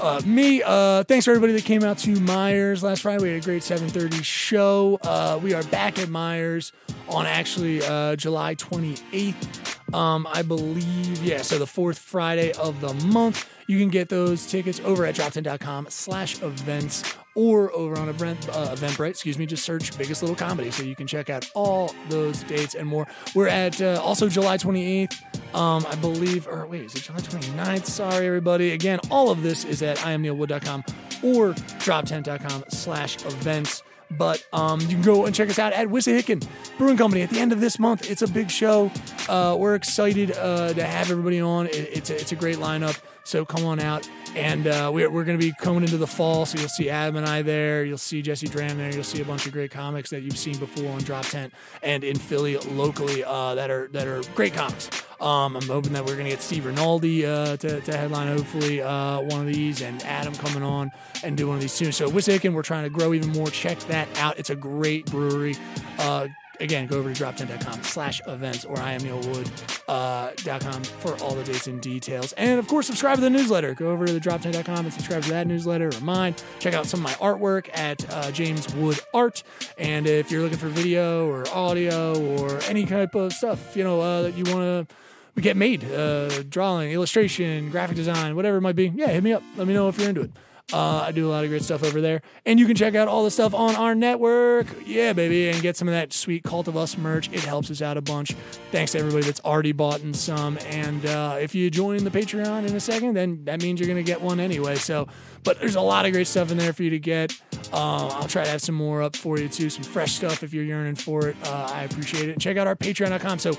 [0.00, 0.60] uh, me.
[0.66, 3.22] Uh, thanks for everybody that came out to Myers last Friday.
[3.22, 4.98] We had a great 7:30 show.
[5.04, 6.72] Uh, we are back at Myers
[7.08, 9.94] on actually uh, July 28th.
[9.94, 11.42] Um, I believe, yeah.
[11.42, 13.48] So the fourth Friday of the month.
[13.68, 17.04] You can get those tickets over at droptent.com slash events
[17.34, 19.10] or over on event, uh, Eventbrite.
[19.10, 19.46] Excuse me.
[19.46, 23.06] Just search Biggest Little Comedy so you can check out all those dates and more.
[23.34, 25.54] We're at uh, also July 28th.
[25.54, 27.86] Um, I believe, or wait, is it July 29th?
[27.86, 28.72] Sorry, everybody.
[28.72, 30.84] Again, all of this is at iamneilwood.com
[31.22, 33.82] or droptent.com slash events.
[34.12, 36.46] But um, you can go and check us out at Wissahickon
[36.78, 38.10] Brewing Company at the end of this month.
[38.10, 38.90] It's a big show.
[39.28, 41.66] Uh, we're excited uh, to have everybody on.
[41.66, 42.98] It, it's, a, it's a great lineup.
[43.22, 44.08] So come on out.
[44.36, 46.46] And uh, we're, we're going to be coming into the fall.
[46.46, 47.84] So you'll see Adam and I there.
[47.84, 48.92] You'll see Jesse Dram there.
[48.92, 51.52] You'll see a bunch of great comics that you've seen before on Drop Tent
[51.82, 54.88] and in Philly locally uh, that are that are great comics.
[55.20, 59.20] Um, I'm hoping that we're gonna get Steve Rinaldi uh, to, to headline hopefully uh,
[59.20, 60.90] one of these, and Adam coming on
[61.22, 61.92] and do one of these soon.
[61.92, 63.48] So Wissahickon, we're trying to grow even more.
[63.48, 64.38] Check that out.
[64.38, 65.56] It's a great brewery.
[65.98, 66.28] Uh,
[66.60, 72.32] again, go over to droptent.com slash events or iamneilwood.com for all the dates and details.
[72.34, 73.74] And of course, subscribe to the newsletter.
[73.74, 76.34] Go over to the droptent.com and subscribe to that newsletter or mine.
[76.58, 79.42] Check out some of my artwork at uh, James Wood Art.
[79.78, 84.00] And if you're looking for video or audio or any type of stuff, you know,
[84.00, 88.76] uh, that you want to get made, uh, drawing, illustration, graphic design, whatever it might
[88.76, 89.42] be, yeah, hit me up.
[89.56, 90.30] Let me know if you're into it.
[90.72, 92.22] Uh, I do a lot of great stuff over there.
[92.46, 94.66] And you can check out all the stuff on our network.
[94.86, 95.48] Yeah, baby.
[95.48, 97.28] And get some of that sweet Cult of Us merch.
[97.32, 98.32] It helps us out a bunch.
[98.70, 100.58] Thanks to everybody that's already bought in some.
[100.66, 104.04] And uh, if you join the Patreon in a second, then that means you're going
[104.04, 104.76] to get one anyway.
[104.76, 105.08] So,
[105.42, 107.32] but there's a lot of great stuff in there for you to get.
[107.72, 109.70] Uh, I'll try to have some more up for you too.
[109.70, 111.36] Some fresh stuff if you're yearning for it.
[111.44, 112.38] Uh, I appreciate it.
[112.40, 113.38] Check out our patreon.com.
[113.38, 113.52] So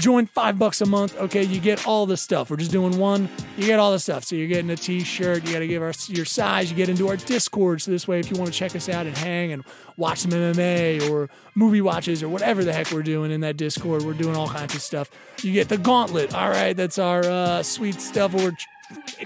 [0.00, 1.16] join five bucks a month.
[1.18, 2.50] Okay, you get all the stuff.
[2.50, 3.28] We're just doing one.
[3.56, 4.24] You get all the stuff.
[4.24, 5.46] So you're getting a t-shirt.
[5.46, 6.70] You got to give us your size.
[6.70, 7.80] You get into our Discord.
[7.82, 9.64] So this way, if you want to check us out and hang and
[9.96, 14.02] watch some MMA or movie watches or whatever the heck we're doing in that Discord,
[14.02, 15.10] we're doing all kinds of stuff.
[15.42, 16.34] You get the Gauntlet.
[16.34, 18.34] All right, that's our uh, sweet stuff.
[18.34, 18.52] We're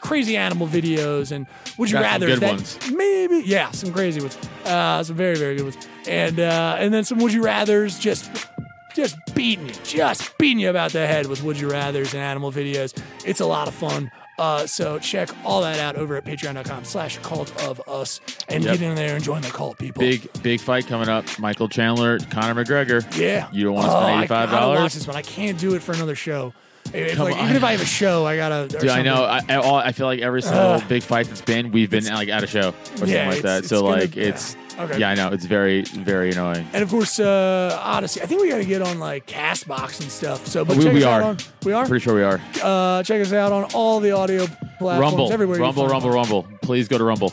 [0.00, 1.46] crazy animal videos and
[1.76, 2.78] would you Got rather good that ones.
[2.92, 7.04] maybe yeah some crazy ones uh some very very good ones and uh and then
[7.04, 8.30] some would you rather's just
[8.94, 12.50] just beating you just beating you about the head with would you rather's and animal
[12.52, 16.84] videos it's a lot of fun uh, so check all that out over at patreon.com
[16.84, 18.78] slash cult of us and Yep.
[18.78, 21.24] get in there and join the cult people Big big fight coming up.
[21.40, 23.02] Michael Chandler, Conor McGregor.
[23.18, 24.94] yeah You don't want to Oh, spend I eighty five gotta watch dollars.
[24.94, 26.52] this one i can't do it for another show
[26.92, 27.44] Come like, on.
[27.44, 29.24] even if i have a show i gotta Dude, I know.
[29.24, 32.28] I, I, all, I feel like every single big fight that's been, we've been like
[32.28, 33.58] at a show or something Yeah, like that.
[33.60, 34.24] it's so gonna- like yeah.
[34.24, 34.98] it's Okay.
[35.00, 35.30] yeah, I know.
[35.32, 36.64] It's very very annoying.
[36.72, 38.22] And of course, uh, Odysee.
[38.22, 40.46] I think we got to get on like Castbox and stuff.
[40.46, 41.20] So, but We- we are.
[41.20, 41.84] on- we are.
[41.84, 42.40] Pretty sure we are.
[42.62, 44.46] Uh, check us out on all the audio
[44.78, 45.00] platforms.
[45.00, 45.58] Rumble, everywhere.
[45.58, 46.10] Rumble, Rumble.
[46.10, 46.46] Rumble.
[46.62, 47.32] Please go to Rumble.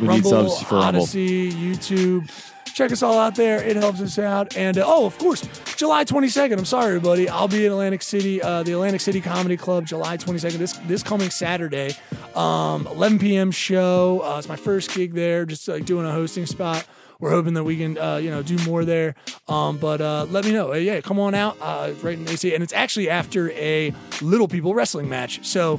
[0.00, 1.02] We Rumble, need subs for Rumble.
[1.02, 2.28] Odysee, YouTube.
[2.74, 3.62] Check us all out there.
[3.62, 4.56] It helps us out.
[4.56, 5.46] And uh, oh, of course,
[5.76, 6.56] July 22nd.
[6.56, 7.28] I'm sorry, everybody.
[7.28, 10.58] I'll be in Atlantic City, uh, the Atlantic City Comedy Club, July 22nd.
[10.58, 11.94] This this coming Saturday,
[12.34, 13.50] um, 11 p.m.
[13.50, 14.22] show.
[14.24, 15.44] Uh, it's my first gig there.
[15.44, 16.86] Just like doing a hosting spot.
[17.22, 19.14] We're hoping that we can, uh, you know, do more there.
[19.46, 20.72] Um, but uh, let me know.
[20.72, 21.56] Uh, yeah, come on out.
[21.60, 25.46] Uh, right in AC, and it's actually after a Little People wrestling match.
[25.46, 25.78] So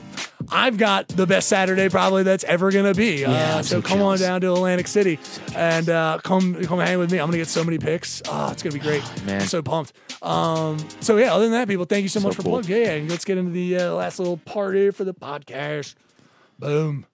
[0.51, 3.25] I've got the best Saturday probably that's ever gonna be.
[3.25, 5.19] uh, so so come on down to Atlantic City
[5.55, 7.19] and uh, come come hang with me.
[7.19, 8.21] I'm gonna get so many picks.
[8.27, 9.03] Oh, it's gonna be great.
[9.25, 9.41] Man.
[9.41, 9.93] I'm so pumped.
[10.21, 12.53] Um, so yeah, other than that, people, thank you so, much for cool.
[12.53, 12.69] plugs.
[12.69, 15.95] Yeah, yeah, let's get into the uh, last little party for the podcast.
[16.59, 17.05] Boom,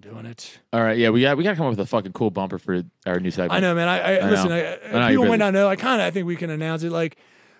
[0.00, 0.58] doing it.
[0.72, 2.58] All right, yeah, we got we got to come up with a fucking cool bumper
[2.58, 3.52] for our new segment.
[3.52, 3.88] I know, man.
[3.88, 4.48] I, I, I listen.
[4.48, 4.56] know.
[4.56, 5.68] I, I know people might not know.
[5.68, 6.06] I kind of.
[6.06, 6.90] I think we can announce it.
[6.90, 7.16] Like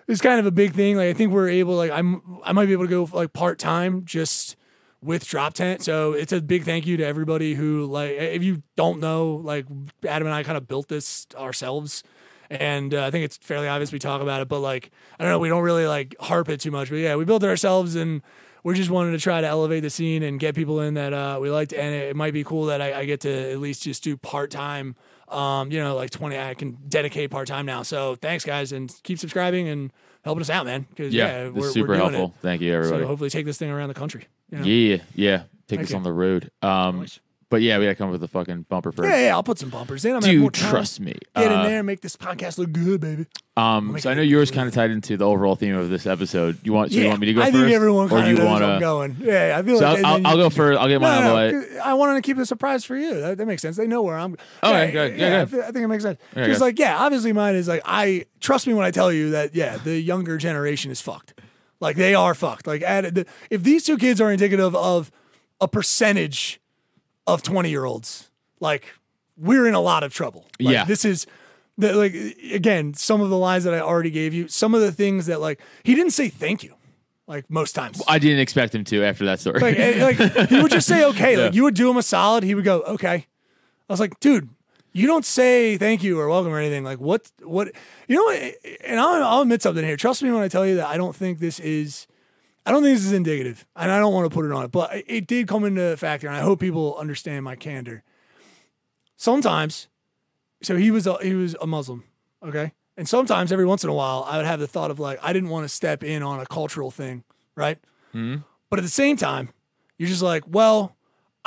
[0.07, 0.97] it's kind of a big thing.
[0.97, 1.75] Like I think we're able.
[1.75, 2.39] Like I'm.
[2.43, 4.55] I might be able to go like part time just
[5.01, 5.83] with drop tent.
[5.83, 8.11] So it's a big thank you to everybody who like.
[8.11, 9.65] If you don't know, like
[10.07, 12.03] Adam and I kind of built this ourselves.
[12.49, 15.33] And uh, I think it's fairly obvious we talk about it, but like I don't
[15.33, 16.89] know, we don't really like harp it too much.
[16.89, 18.21] But yeah, we built it ourselves, and
[18.63, 21.39] we're just wanting to try to elevate the scene and get people in that uh,
[21.41, 21.73] we liked.
[21.73, 24.15] And it, it might be cool that I, I get to at least just do
[24.15, 24.95] part time.
[25.27, 27.83] Um, you know, like twenty, I can dedicate part time now.
[27.83, 29.91] So thanks, guys, and keep subscribing and
[30.23, 30.87] helping us out, man.
[30.89, 32.33] Because yeah, yeah, we're, super we're doing helpful.
[32.37, 32.41] It.
[32.41, 33.03] Thank you, everybody.
[33.03, 34.27] So hopefully take this thing around the country.
[34.51, 34.63] You know?
[34.65, 35.43] Yeah, yeah.
[35.67, 36.49] Take us on the road.
[36.61, 37.05] Um,
[37.49, 39.09] but yeah, we got to come up with a fucking bumper first.
[39.09, 40.13] yeah, yeah, I'll put some bumpers in.
[40.13, 40.69] I'm gonna have more Dude, time.
[40.69, 41.13] trust me.
[41.35, 43.25] Get in Uh, there and make this podcast look good, baby.
[43.55, 45.89] Um, make so I it know yours kind of tied into the overall theme of
[45.89, 46.57] this episode.
[46.63, 46.91] You want?
[46.91, 47.55] So you want me to go I first?
[47.57, 49.15] think everyone kind of you knows want I'm going.
[49.21, 50.77] Yeah, I feel So like I'll, I'll, I'll go first.
[50.79, 52.83] I'll get mine No, out of the no, I wanted to keep it a surprise
[52.83, 53.19] for you.
[53.21, 53.77] That, that makes sense.
[53.77, 54.35] They know where I'm.
[54.63, 55.17] Okay, good.
[55.17, 55.49] Yeah, I good.
[55.51, 56.19] feel- I think it makes sense.
[56.33, 56.61] Because good.
[56.61, 59.77] like, yeah, obviously mine is like I trust me when I tell you that yeah,
[59.77, 61.33] the younger generation is fucked.
[61.79, 62.67] Like they are fucked.
[62.67, 65.11] Like at, if these two kids are indicative of
[65.61, 66.59] a percentage
[67.25, 68.85] of twenty year olds, like
[69.37, 70.45] we're in a lot of trouble.
[70.59, 70.85] Like, Yeah.
[70.85, 71.27] this is.
[71.79, 72.15] The, like
[72.51, 75.39] again, some of the lines that I already gave you, some of the things that
[75.39, 76.73] like he didn't say thank you,
[77.27, 78.01] like most times.
[78.07, 79.59] I didn't expect him to after that story.
[79.59, 81.37] Like, eh, like he would just say okay.
[81.37, 82.43] Like you would do him a solid.
[82.43, 83.27] He would go okay.
[83.87, 84.49] I was like, dude,
[84.97, 86.83] you don't say thank you or welcome or anything.
[86.83, 87.31] Like what?
[87.43, 87.71] What?
[88.07, 88.29] You know?
[88.85, 89.97] And I'll, I'll admit something here.
[89.97, 92.07] Trust me when I tell you that I don't think this is.
[92.65, 94.71] I don't think this is indicative, and I don't want to put it on it,
[94.71, 98.03] but it- did come into factor, and I hope people understand my candor.
[99.15, 99.87] Sometimes,
[100.61, 102.03] so he was a, he was a Muslim,
[102.43, 105.17] okay, and sometimes every once in a while I would have the thought of like
[105.23, 107.23] I didn't want to step in on a cultural thing,
[107.55, 107.77] right?
[108.11, 108.37] Hmm?
[108.69, 109.49] But at the same time,
[109.97, 110.96] you're just like, well,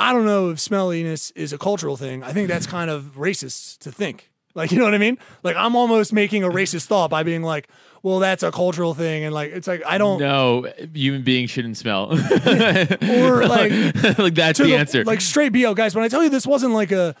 [0.01, 2.23] I don't know if smelliness is a cultural thing.
[2.23, 2.75] I think that's mm-hmm.
[2.75, 4.31] kind of racist to think.
[4.53, 5.17] Like, you know what I mean?
[5.43, 7.69] Like, I'm almost making a racist thought by being like,
[8.03, 9.23] well, that's a cultural thing.
[9.23, 10.19] And like, it's like, I don't.
[10.19, 12.11] No, human beings shouldn't smell.
[12.11, 13.71] Or like,
[14.17, 15.03] like that's the, the- answer.
[15.03, 15.73] Like, straight BO.
[15.75, 17.15] Guys, when I tell you this wasn't like a,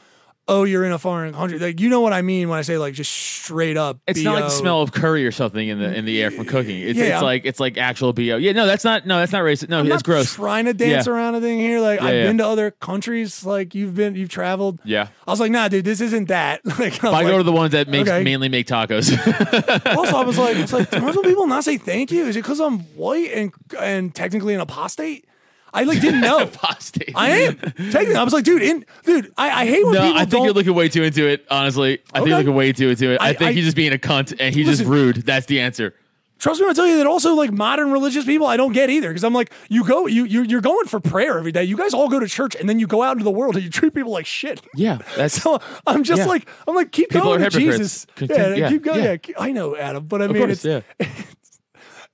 [0.47, 1.59] oh, you're in a foreign country.
[1.59, 3.99] Like, you know what I mean when I say like just straight up.
[4.07, 6.45] it's not like the smell of curry or something in the in the air from
[6.45, 6.81] cooking.
[6.81, 8.21] It's Yeah, it's like it's like actual bo.
[8.21, 9.69] Yeah, no, that's not no, that's not racist.
[9.69, 10.35] No, I'm that's not gross.
[10.35, 11.13] Trying to dance Yeah.
[11.13, 11.79] around a thing here.
[11.79, 13.45] Like Yeah, I've been to other countries.
[13.45, 14.79] Like you've been, you've traveled.
[14.83, 15.07] Yeah.
[15.27, 16.65] I was like, nah, dude, this isn't that.
[16.79, 18.23] like, I I go to the ones that okay.
[18.23, 19.11] mainly make tacos.
[19.97, 22.25] also, I was like, it's like, do people not say thank you?
[22.25, 25.25] Is it because I'm white and and technically an apostate?
[25.73, 26.39] I like didn't know.
[26.43, 27.11] Apostate.
[27.15, 28.15] I am technically.
[28.15, 30.43] I was like, dude, in dude, I, I hate when No, people I think don't.
[30.45, 31.45] you're looking way too into it.
[31.49, 33.21] Honestly, I think you're looking way too into it.
[33.21, 34.91] I, I- think I- he's just being a cunt and he's just Listen.
[34.93, 35.15] rude.
[35.25, 35.95] That's the answer.
[36.39, 38.89] Trust me when I tell you that also like modern religious people I don't get
[38.89, 41.63] either because I'm like you go you you you're going for prayer every day.
[41.63, 43.63] You guys all go to church and then you go out into the world and
[43.63, 44.59] you treat people like shit.
[44.75, 46.25] Yeah, that's So I'm just Yeah.
[46.25, 47.77] like I'm like keep People going are to hypocrites.
[47.77, 48.07] Jesus.
[48.15, 48.97] Continue- yeah, yeah, keep going.
[49.03, 49.03] yeah.
[49.11, 49.17] Yeah.
[49.17, 50.65] keep- I know Adam, but I mean course.
[50.65, 51.07] it's Yeah,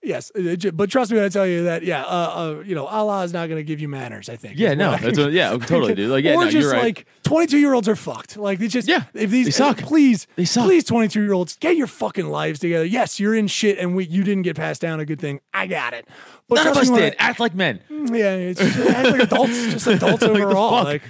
[0.07, 2.85] yes, it- but trust me when I tell you that yeah, uh, uh you know
[2.87, 4.29] Allah is not going to give you manners.
[4.29, 4.57] I think.
[4.57, 6.09] yeah, no, that's what, yeah, totally, dude.
[6.09, 6.83] Like, yeah, or no, just you're right.
[6.83, 8.37] like 22 year olds are fucked.
[8.37, 9.77] Like they just Yeah, If these they suck.
[9.77, 10.65] please, They suck.
[10.65, 12.85] Please, 22 year olds, get your fucking lives together.
[12.85, 15.41] Yes, you're in shit, and we you didn't get passed down a good thing.
[15.53, 16.07] I got it.
[16.49, 17.13] But None of us did.
[17.19, 17.81] I- Act like men.
[17.89, 20.83] yeah, it's just, act like adults, just adults Like overall.
[20.85, 21.03] Like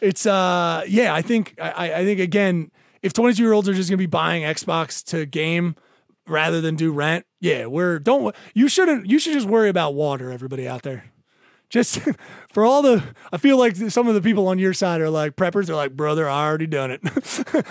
[0.00, 2.70] it's uh yeah, I think I, I- think again,
[3.02, 5.74] if 22 year olds are just gonna be buying Xbox to game
[6.30, 10.30] rather than do rent, yeah, we're don't you shouldn't you should just worry about water,
[10.30, 11.04] everybody out there.
[11.70, 12.00] Just
[12.52, 13.02] for all the,
[13.32, 15.66] I feel like some of the people on your side are like preppers.
[15.66, 17.00] They're like, brother, I already done it,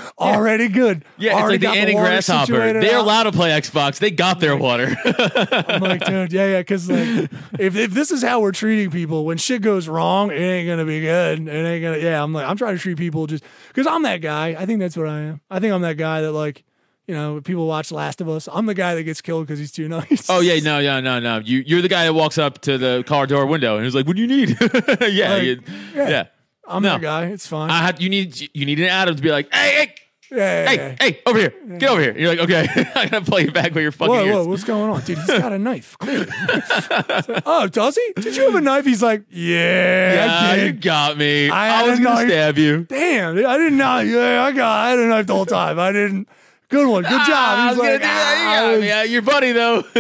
[0.18, 1.04] already good.
[1.18, 2.74] Yeah, it's like the water Grasshopper.
[2.80, 4.00] They're out." allowed to play Xbox.
[4.00, 4.96] They got their water.
[5.06, 7.30] I'm like, dude, yeah, yeah, because like,
[7.60, 10.86] if if this is how we're treating people, when shit goes wrong, it ain't gonna
[10.86, 11.46] be good.
[11.46, 11.98] It ain't gonna.
[11.98, 14.56] Yeah, I'm like, I'm trying to treat people just because I'm that guy.
[14.58, 15.42] I think that's what I am.
[15.52, 16.64] I think I'm that guy that like,
[17.10, 18.48] you know, people watch Last of Us.
[18.54, 20.30] I'm the guy that gets killed because he's too nice.
[20.30, 21.40] oh yeah, no, no, no, no.
[21.40, 24.06] You you're the guy that walks up to the car door window and he's like,
[24.06, 24.50] "What do you need?"
[25.02, 25.62] yeah, Like, you-
[25.96, 26.10] yeah.
[26.10, 26.24] yeah.
[26.68, 26.90] I'm no.
[26.94, 27.26] that guy.
[27.26, 27.72] It's fine.
[27.72, 29.96] I had you need you needed Adam to be like, "Hey, hey,
[30.32, 30.96] yeah, yeah, hey, yeah.
[31.00, 33.82] hey, over here, get over here." You're like, "Okay, I'm gonna play you back with
[33.82, 35.18] your fucking Whoa, ears." whoa, what's going on, dude?
[35.18, 35.98] He's got a knife.
[35.98, 36.28] Clearly.
[36.48, 38.22] Like, oh, does he?
[38.22, 38.86] Did you have a knife?
[38.86, 41.50] He's like, yeah, yeah, you got me.
[41.50, 42.28] I I, was gonna knife.
[42.30, 42.84] stab you.
[42.84, 44.00] Damn, I didn't know.
[44.00, 44.86] Yeah, I got.
[44.86, 45.80] I had a knife the whole time.
[45.80, 46.30] I didn't.
[46.70, 47.02] Good one.
[47.04, 47.20] Good job.
[47.30, 48.36] Ah, I was gonna like, do that.
[48.48, 48.88] "Ah, You was- me.
[48.88, 49.84] Yeah, your buddy though.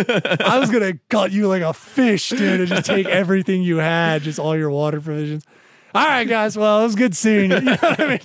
[0.45, 4.22] I was gonna cut you like a fish, dude, and just take everything you had,
[4.22, 5.43] just all your water provisions.
[5.95, 6.55] All right, guys.
[6.55, 7.57] Well, it was good seeing you.
[7.59, 8.20] You know what I mean?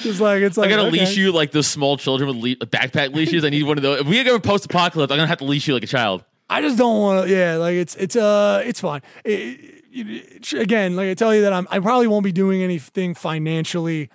[0.00, 1.00] Just like it's like I gotta okay.
[1.00, 3.44] leash you like those small children with le- backpack leashes.
[3.44, 4.00] I need one of those.
[4.00, 6.24] If we go post apocalypse, I'm gonna have to leash you like a child.
[6.48, 7.34] I just don't want to.
[7.34, 9.02] Yeah, like it's it's uh it's fine.
[9.24, 12.62] It- it- it- again, like I tell you that I'm I probably won't be doing
[12.62, 14.10] anything financially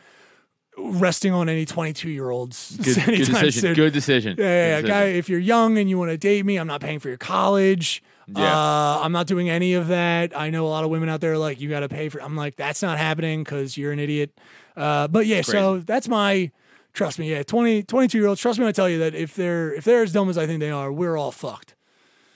[0.84, 2.78] resting on any 22 year olds.
[2.78, 3.74] Good, good decision.
[3.74, 4.36] Good decision.
[4.38, 4.82] Yeah, yeah, yeah.
[4.82, 7.18] Guy, if you're young and you want to date me, I'm not paying for your
[7.18, 8.04] college.
[8.28, 8.44] Yeah.
[8.44, 10.38] Uh, I'm not doing any of that.
[10.38, 12.22] I know a lot of women out there are like you got to pay for.
[12.22, 14.32] I'm like that's not happening because you're an idiot.
[14.76, 16.52] Uh, but yeah, so that's my
[16.94, 17.32] trust me.
[17.32, 18.40] Yeah, 20, 22 year olds.
[18.40, 20.48] Trust me when I tell you that if they're if they're as dumb as I
[20.48, 21.76] think they are, we're all fucked.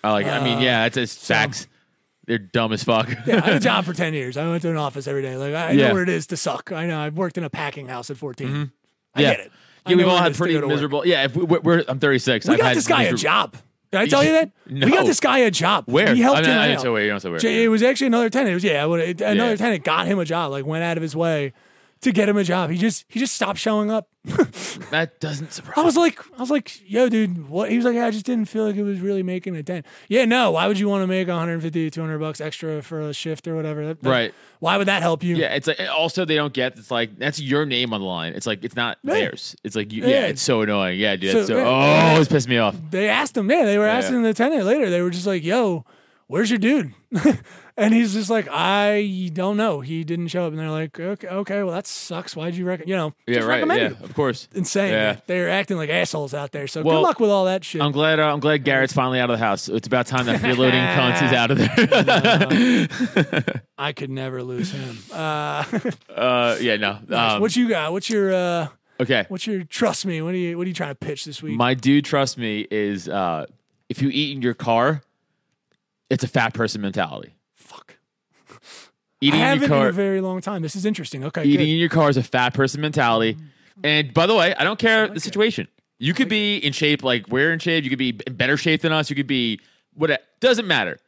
[0.04, 0.26] I like.
[0.28, 1.68] I mean, yeah, it's just facts.
[2.28, 3.09] They're dumb as fuck.
[3.28, 4.36] Yeah, I had a job for 10 years.
[4.38, 5.38] I went to an office every day.
[5.38, 5.88] Like I Yeah.
[5.89, 6.71] know what it is to suck.
[6.71, 6.99] I know.
[6.99, 8.47] I've worked in a packing house at 14.
[8.47, 9.19] I Mm-hmm.
[9.21, 9.32] Yeah.
[9.36, 9.51] get it.
[9.86, 10.69] I Yeah, we've all had pretty to work.
[10.69, 11.05] miserable.
[11.05, 12.47] Yeah, if we, we're, we're, I'm 36.
[12.47, 13.55] We I've got had this guy a job.
[13.91, 14.51] Did I tell you that?
[14.67, 14.88] No.
[14.88, 15.86] We got this guy a job.
[15.88, 16.13] Where?
[16.15, 16.67] He helped I, mean, him I out.
[16.67, 17.03] didn't say where.
[17.03, 17.45] You don't say where.
[17.63, 18.51] It was actually another tenant.
[18.51, 19.55] It was yeah, another Yeah.
[19.55, 20.51] tenant got him a job.
[20.51, 21.53] Like went out of his way
[22.02, 22.70] to get him a job.
[22.70, 24.10] He just he just stopped showing up.
[24.91, 25.78] That doesn't surprise.
[25.78, 27.70] I was like I was like, yo, dude, what?
[27.72, 29.86] He was like, yeah, I just didn't feel like it was really making a dent.
[30.10, 30.52] Yeah, no.
[30.52, 33.86] Why would you want to make 150 200 bucks extra for a shift or whatever?
[33.88, 34.34] That- that- Right.
[34.60, 35.36] Why would that help you?
[35.38, 38.34] Yeah, it's like also they don't get it's like that's your name on the line.
[38.34, 39.14] It's like it's not Yeah.
[39.14, 39.56] theirs.
[39.64, 40.08] It's like you, yeah.
[40.10, 40.26] Yeah.
[40.28, 41.00] it's so annoying.
[41.00, 41.32] Yeah, dude.
[41.32, 42.14] So- so, yeah.
[42.18, 42.76] oh, it's pissed me off.
[42.91, 43.50] They asked him.
[43.50, 43.98] Yeah, they were Yeah.
[43.98, 44.89] asking the tenant later.
[44.89, 45.86] They were just like, yo,
[46.28, 46.93] where's your dude?
[47.78, 49.82] and he's just like, I don't know.
[49.82, 50.51] He didn't show up.
[50.51, 52.36] And they're like, okay, okay well, that sucks.
[52.36, 52.88] Why'd you reckon?
[52.88, 53.53] You know, Yeah, just right.
[53.55, 53.97] recommend Yeah, him.
[54.03, 54.47] of course.
[54.53, 54.91] Insane.
[54.93, 55.17] Yeah.
[55.28, 56.67] They're acting like assholes out there.
[56.67, 57.82] So Well, good luck with all that shit.
[57.82, 58.19] I'm glad.
[58.19, 59.67] Uh, I'm glad Garrett's finally out of the house.
[59.67, 61.57] It's about time that freeloading cunt is out of
[63.45, 63.61] there.
[63.78, 64.97] I could never lose him.
[65.11, 65.63] Uh,
[66.15, 66.99] uh, yeah, no.
[67.11, 67.91] Um, what you got?
[67.91, 68.67] What's your uh,
[69.01, 70.21] okay, what's your trust me?
[70.21, 71.57] What are you what are you trying to pitch this week?
[71.57, 73.45] my dude, trust me, is uh,
[73.89, 75.01] if you eat in your car,
[76.09, 77.35] it's a fat person mentality.
[79.32, 79.34] Fuck.
[79.34, 80.61] I Eating in haven't your in car, a very long time.
[80.61, 81.23] This is interesting.
[81.26, 81.43] Okay.
[81.43, 81.73] eating good.
[81.73, 83.38] in your car is a fat person mentality.
[83.84, 85.67] And by the way, I don't care the situation.
[85.97, 87.84] You could be in shape like we're in shape.
[87.84, 89.09] You could be in better shape than us.
[89.09, 89.59] You could be
[89.93, 90.99] what doesn't matter.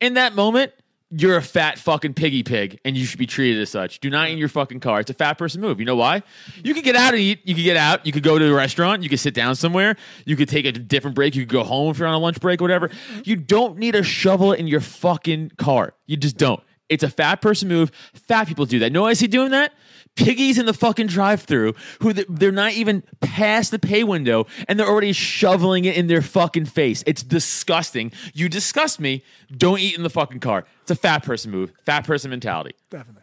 [0.00, 0.72] In that moment,
[1.10, 3.98] you're a fat fucking piggy pig and you should be treated as such.
[4.00, 5.00] Do not eat in your fucking car.
[5.00, 5.80] It's a fat person move.
[5.80, 6.22] You know why?
[6.62, 7.40] You could get out and eat.
[7.44, 8.04] You could get out.
[8.04, 9.02] You could go to a restaurant.
[9.02, 9.96] You could sit down somewhere.
[10.26, 11.34] You could take a different break.
[11.34, 12.90] You could go home if you're on a lunch break, whatever.
[13.24, 15.94] You don't need a shovel in your fucking car.
[16.06, 16.62] You just don't.
[16.88, 17.90] It's a fat person move.
[18.14, 18.92] Fat people do that.
[18.92, 19.72] No, I see doing that.
[20.16, 24.88] Piggies in the fucking drive-through who they're not even past the pay window and they're
[24.88, 27.04] already shoveling it in their fucking face.
[27.06, 28.10] It's disgusting.
[28.34, 29.22] You disgust me.
[29.56, 30.64] Don't eat in the fucking car.
[30.82, 31.72] It's a fat person move.
[31.86, 32.74] Fat person mentality.
[32.90, 33.22] Definitely.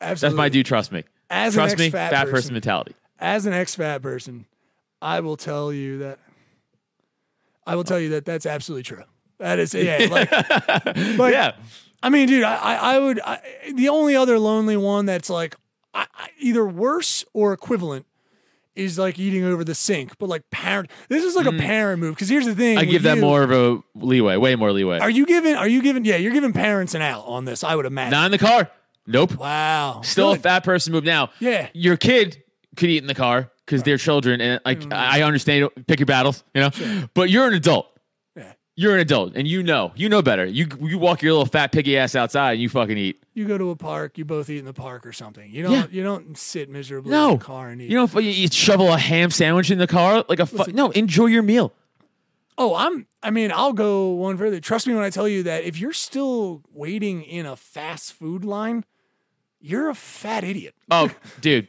[0.00, 0.34] Absolutely.
[0.34, 0.66] That's my dude.
[0.66, 1.04] Trust me.
[1.30, 1.90] As an Trust me.
[1.90, 2.30] Fat person.
[2.32, 2.94] person mentality.
[3.18, 4.46] As an ex-fat person,
[5.00, 6.18] I will tell you that.
[7.66, 9.04] I will tell you that that's absolutely true.
[9.38, 10.06] That is, yeah.
[10.10, 10.30] Like,
[11.18, 11.52] like, yeah.
[12.04, 13.18] I mean, dude, I, I, would.
[13.20, 13.40] I,
[13.74, 15.56] the only other lonely one that's like
[15.94, 18.04] I, I, either worse or equivalent
[18.76, 20.18] is like eating over the sink.
[20.18, 22.14] But like parent, this is like a parent move.
[22.14, 22.80] Because here's the thing, Mm.
[22.80, 24.36] I give that you- more of a leeway.
[24.36, 24.98] Way more leeway.
[24.98, 25.54] Are you giving?
[25.54, 26.04] Are you giving?
[26.04, 27.64] Yeah, you're giving parents an out on this.
[27.64, 28.10] I would imagine.
[28.10, 28.70] Not in the car.
[29.06, 29.36] Nope.
[29.36, 30.00] wow.
[30.02, 30.40] Still Good.
[30.40, 31.04] a fat person move.
[31.04, 31.68] Now, Yeah.
[31.72, 32.42] your kid
[32.76, 34.92] could eat in the car because they're children, and like Mm.
[34.92, 36.70] I understand, pick your battles, you know.
[37.14, 37.86] But you're an adult.
[38.76, 40.44] You're an adult, and you know, you know better.
[40.44, 43.22] You you walk your little fat piggy ass outside, and you fucking eat.
[43.32, 44.18] You go to a park.
[44.18, 45.48] You both eat in the park or something.
[45.48, 45.72] You don't.
[45.72, 45.86] Yeah.
[45.90, 47.88] You don't sit miserably No, in the car and eat.
[47.90, 48.12] you don't.
[48.14, 50.46] You, you shovel a ham sandwich in the car like a.
[50.46, 51.72] Fu- no, enjoy your meal.
[52.58, 53.06] Oh, I'm.
[53.22, 54.58] I mean, I'll go one further.
[54.58, 58.44] Trust me when I tell you that if you're still waiting in a fast food
[58.44, 58.84] line,
[59.60, 60.74] you're a fat idiot.
[60.90, 61.10] Oh,
[61.40, 61.68] dude.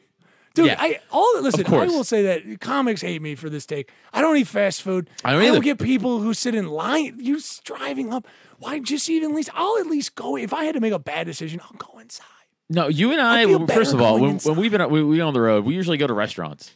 [0.56, 0.78] Dude, Yeah.
[0.80, 1.66] I all listen.
[1.68, 3.91] I will say that comics hate me for this take.
[4.14, 5.10] I don't eat fast food.
[5.24, 5.60] I don't either.
[5.60, 7.18] get people who sit in line.
[7.20, 8.26] You driving up.
[8.58, 9.49] Why just even at least?
[9.53, 10.38] I'll at least go.
[10.38, 12.26] If I had to make a bad decision, I'll go inside.
[12.70, 13.45] No, you and I.
[13.45, 15.97] well, first of all, when, when we've been we, we on the road, we usually
[15.97, 16.72] go to restaurants.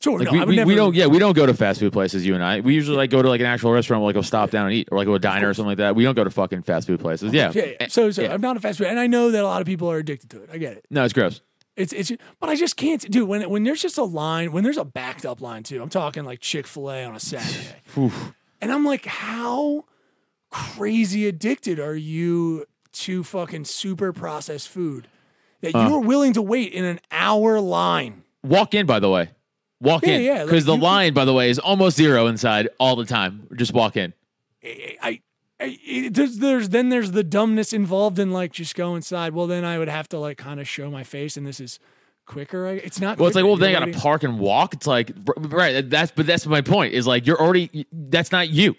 [0.00, 1.94] Sure, Like no, we, we, never, we don't yeah we don't go to fast food
[1.94, 4.14] places you and I we usually like go to like an actual restaurant we'll like
[4.14, 6.04] go stop down and eat or like go a diner or something like that we
[6.04, 7.86] don't go to fucking fast food places yeah, Yeah, yeah.
[7.88, 8.34] So, so Yeah.
[8.34, 10.28] I'm not a fast food, and I know that a lot of people are addicted
[10.30, 10.50] to it.
[10.52, 10.84] I get it.
[10.90, 11.40] no it's gross
[11.76, 14.76] It's it's, but I just can't, do When when there's just a line, when there's
[14.76, 15.82] a backed up line too.
[15.82, 19.84] I'm talking like Chick Fil A on a Saturday, and I'm like, how
[20.50, 25.08] crazy addicted are you to fucking super processed food
[25.62, 25.88] that Uh.
[25.88, 28.22] you are willing to wait in an hour line?
[28.44, 29.30] walk in by the way
[29.80, 32.68] walk Yeah, in yeah, like, because the line by the way is almost zero inside
[32.78, 34.12] all the time just walk in
[34.62, 35.20] I, I
[35.84, 39.34] it, there's, there's then there's the dumbness involved in like just go inside.
[39.34, 41.78] Well, then I would have to like kind of show my face, and this is
[42.26, 42.66] quicker.
[42.66, 43.18] I- It's not.
[43.18, 46.26] well it's like well they You're gotta park and walk it's like right that's but
[46.26, 48.76] that's my point is like you're already that's not you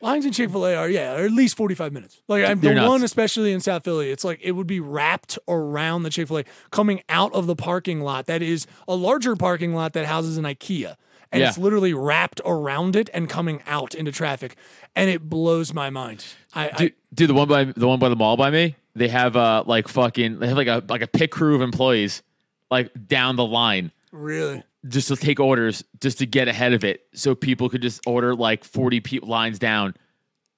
[0.00, 2.20] Lines in Chick Fil A are yeah, are at least forty five minutes.
[2.28, 2.88] Like I'm the nuts.
[2.88, 6.38] one, especially in South Philly, it's like it would be wrapped around the Chick Fil
[6.38, 8.26] A, coming out of the parking lot.
[8.26, 10.94] That is a larger parking lot that houses an IKEA,
[11.32, 11.48] and Yeah.
[11.48, 14.56] it's literally wrapped around it and coming out into traffic,
[14.96, 16.24] and it blows my mind.
[16.54, 19.64] I, dude, the one by the one by the mall by me, they have uh
[19.66, 22.22] like fucking they have like a like a pit crew of employees
[22.70, 27.06] like down the line really just to take orders just to get ahead of it
[27.14, 29.94] so people could just order like 40 pe- lines down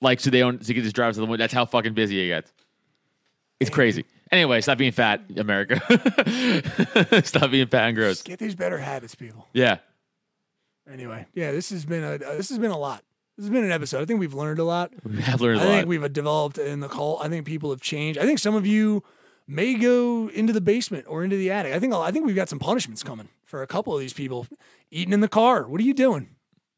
[0.01, 1.43] like so they don't so you can just drive to the window.
[1.43, 2.53] That's how fucking busy it gets.
[3.61, 4.05] It's crazy.
[4.33, 5.81] Anyway, stop being fat, America.
[7.25, 8.23] stop being fat and gross.
[8.23, 9.47] get these better habits, people.
[9.53, 9.79] Yeah.
[10.91, 13.03] Anyway, yeah, this has been a this has been a lot.
[13.37, 14.03] This has been an episode.
[14.03, 14.93] I think we've learned a lot.
[15.05, 15.73] We have learned a I lot.
[15.73, 17.19] think we've developed in the call.
[17.23, 18.19] I think people have changed.
[18.19, 19.03] I think some of you
[19.47, 21.73] may go into the basement or into the attic.
[21.73, 24.47] I think I think we've got some punishments coming for a couple of these people
[24.91, 25.67] eating in the car.
[25.69, 26.31] What are you doing?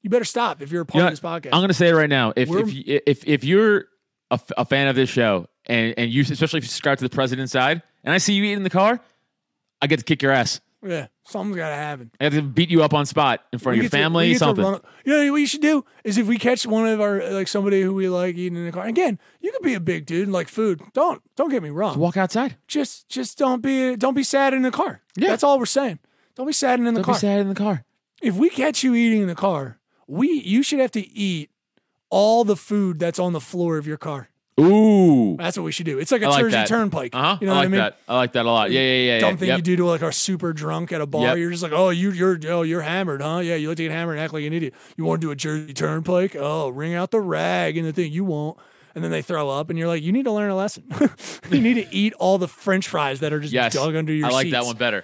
[0.02, 1.50] You better stop if you're a part You know of this podcast.
[1.52, 2.32] I'm going to say it right now.
[2.36, 3.86] If We're- if you- if if you're
[4.30, 7.04] a, f- a fan of this show and and you especially if you subscribe to
[7.04, 9.00] the president's side and I see you eating in the car,
[9.80, 10.60] I get to kick your ass.
[10.84, 12.10] Yeah, something's got to happen.
[12.20, 14.32] I have to beat you up on spot in front of your we family.
[14.32, 14.64] to something.
[14.64, 17.48] run- you know what you should do is if we catch one of our like
[17.48, 18.86] somebody who we like eating in the car.
[18.86, 20.80] Again, you could be a big dude and like food.
[20.92, 21.98] Don't don't get me wrong.
[21.98, 22.56] Walk outside.
[22.66, 25.00] Just just don't be don't be sad in the car.
[25.16, 25.28] Yeah.
[25.28, 25.98] that's all we're saying.
[26.34, 27.14] Don't be sad in the Don't car.
[27.14, 27.84] be sad in the car.
[28.22, 31.50] if we catch you eating in the car, we you should have to eat
[32.10, 34.28] all the food that's on the floor of your car.
[34.60, 35.36] Ooh.
[35.38, 35.98] That's what we should do.
[35.98, 36.66] It's like a I like Jersey that.
[36.68, 37.14] Turnpike.
[37.14, 37.38] Uh huh.
[37.40, 37.80] You know I what I mean?
[37.80, 37.96] that.
[38.06, 38.70] I like that a lot.
[38.70, 39.18] Yeah, yeah, yeah.
[39.20, 39.36] Dumb yeah.
[39.36, 39.56] thing Yep.
[39.58, 41.22] you do to like our super drunk at a bar.
[41.28, 41.38] Yep.
[41.38, 43.38] You're just like, oh, you, you're oh, you're hammered, huh?
[43.38, 44.74] Yeah, you like to get hammered and act like an idiot.
[44.96, 46.36] You want to do a Jersey Turnpike?
[46.38, 48.58] Oh, wring out the rag and the thing you won't.
[48.94, 50.84] And then they throw up, and you're like, you need to learn a lesson.
[51.50, 53.72] you need to eat all the French fries that are just Yes.
[53.72, 54.34] dug under your seat.
[54.34, 55.02] I like that one better.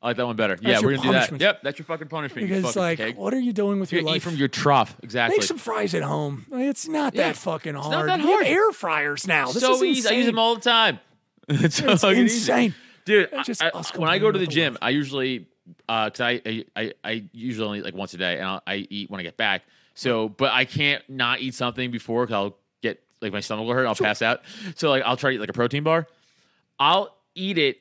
[0.00, 0.56] I like that one better.
[0.60, 1.12] yeah, we're gonna do that.
[1.14, 1.40] punishment.
[1.42, 2.48] Yep, that's your fucking punishment.
[2.48, 3.16] you Because fucking like, pig.
[3.16, 4.16] what are you doing with You your life?
[4.16, 4.96] eat from your trough.
[5.02, 5.38] Exactly.
[5.38, 6.46] Make some fries at home.
[6.52, 7.28] It's not Yeah.
[7.28, 7.90] that fucking hard.
[7.90, 8.40] not that hard.
[8.40, 9.50] We have air fryers now.
[9.50, 10.08] This so easy.
[10.08, 11.00] I use them all the time.
[11.48, 12.74] it's so It's insane.
[13.04, 13.28] dude.
[13.32, 14.78] It's just I- us when I go to the the gym.
[14.80, 15.46] I usually
[15.88, 18.62] uh, because I, I I I usually only eat like once a day, and I'll,
[18.66, 19.62] I eat when I get back.
[19.94, 23.74] So, but I can't not eat something before because I'll get like my stomach will
[23.74, 23.86] hurt.
[23.86, 24.42] I'll pass out.
[24.76, 26.06] So like I'll try to eat like a protein bar.
[26.78, 27.78] I'll eat it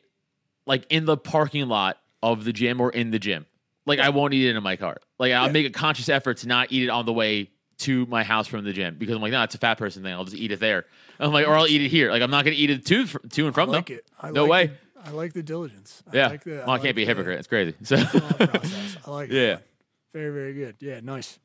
[0.65, 3.45] like in the parking lot of the gym or in the gym.
[3.86, 4.97] Like I won't eat it in my car.
[5.20, 7.49] Like I'll make a conscious effort to not eat it on the way
[7.80, 10.11] to my house from the gym because I'm like, no, it's a fat person thing.
[10.13, 10.86] I'll just eat it there.
[11.20, 12.11] I'm like, or I'll eat it here.
[12.11, 13.97] Like I'm not gonna eat it to to and from I like them.
[13.97, 14.07] it.
[14.22, 14.65] I no like way.
[14.68, 14.74] the-
[15.05, 16.03] I like the diligence.
[16.11, 16.28] I Yeah.
[16.28, 17.39] like the, well, I, like can't be a hypocrite.
[17.39, 17.76] It's crazy.
[17.84, 17.95] So.
[19.05, 19.36] I like it.
[19.36, 19.47] Yeah.
[19.53, 19.59] man.
[20.13, 20.76] Very, very good.
[20.82, 21.39] Yeah, nice.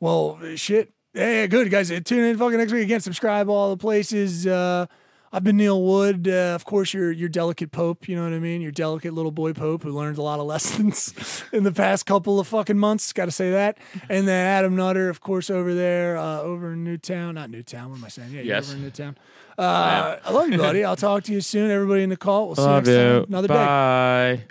[0.00, 0.92] Well, shit.
[1.14, 1.88] Yeah, yeah, good guys.
[2.04, 3.00] Tune in fucking next week again.
[3.00, 4.46] Subscribe all the places.
[4.46, 4.86] Uh,
[5.32, 6.26] I've been Neil Wood.
[6.26, 8.08] Uh, of course, your your delicate pope.
[8.08, 8.60] You know what I mean.
[8.60, 12.40] Your delicate little boy pope who learned a lot of lessons in the past couple
[12.40, 13.12] of fucking months.
[13.12, 13.78] Got to say that.
[14.08, 17.34] And then Adam Nutter, of course, over there, uh, over in Newtown.
[17.36, 17.90] Not Newtown.
[17.90, 18.30] What am I saying?
[18.30, 18.68] Yeah, you're Yes.
[18.70, 19.16] over in Newtown.
[19.56, 20.82] Uh, I love you, buddy.
[20.84, 21.70] I'll talk to you soon.
[21.70, 22.46] Everybody in the call.
[22.48, 23.14] We'll see you love next time.
[23.16, 23.24] you.
[23.28, 23.54] Another day.
[23.54, 24.44] Bye.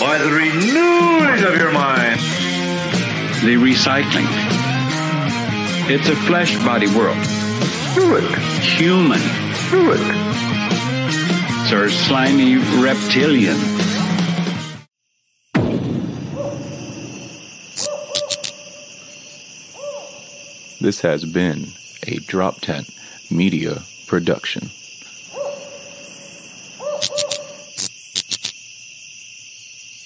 [0.00, 2.20] By the renewing of your mind.
[3.40, 4.26] The recycling.
[5.90, 7.16] It's a flesh body world.
[7.94, 8.38] Do it.
[8.78, 9.20] Human.
[9.70, 11.68] Do it.
[11.68, 13.56] Sort slimy reptilian.
[20.80, 21.66] This has been
[22.06, 22.88] a Drop Tent
[23.30, 24.70] Media Production.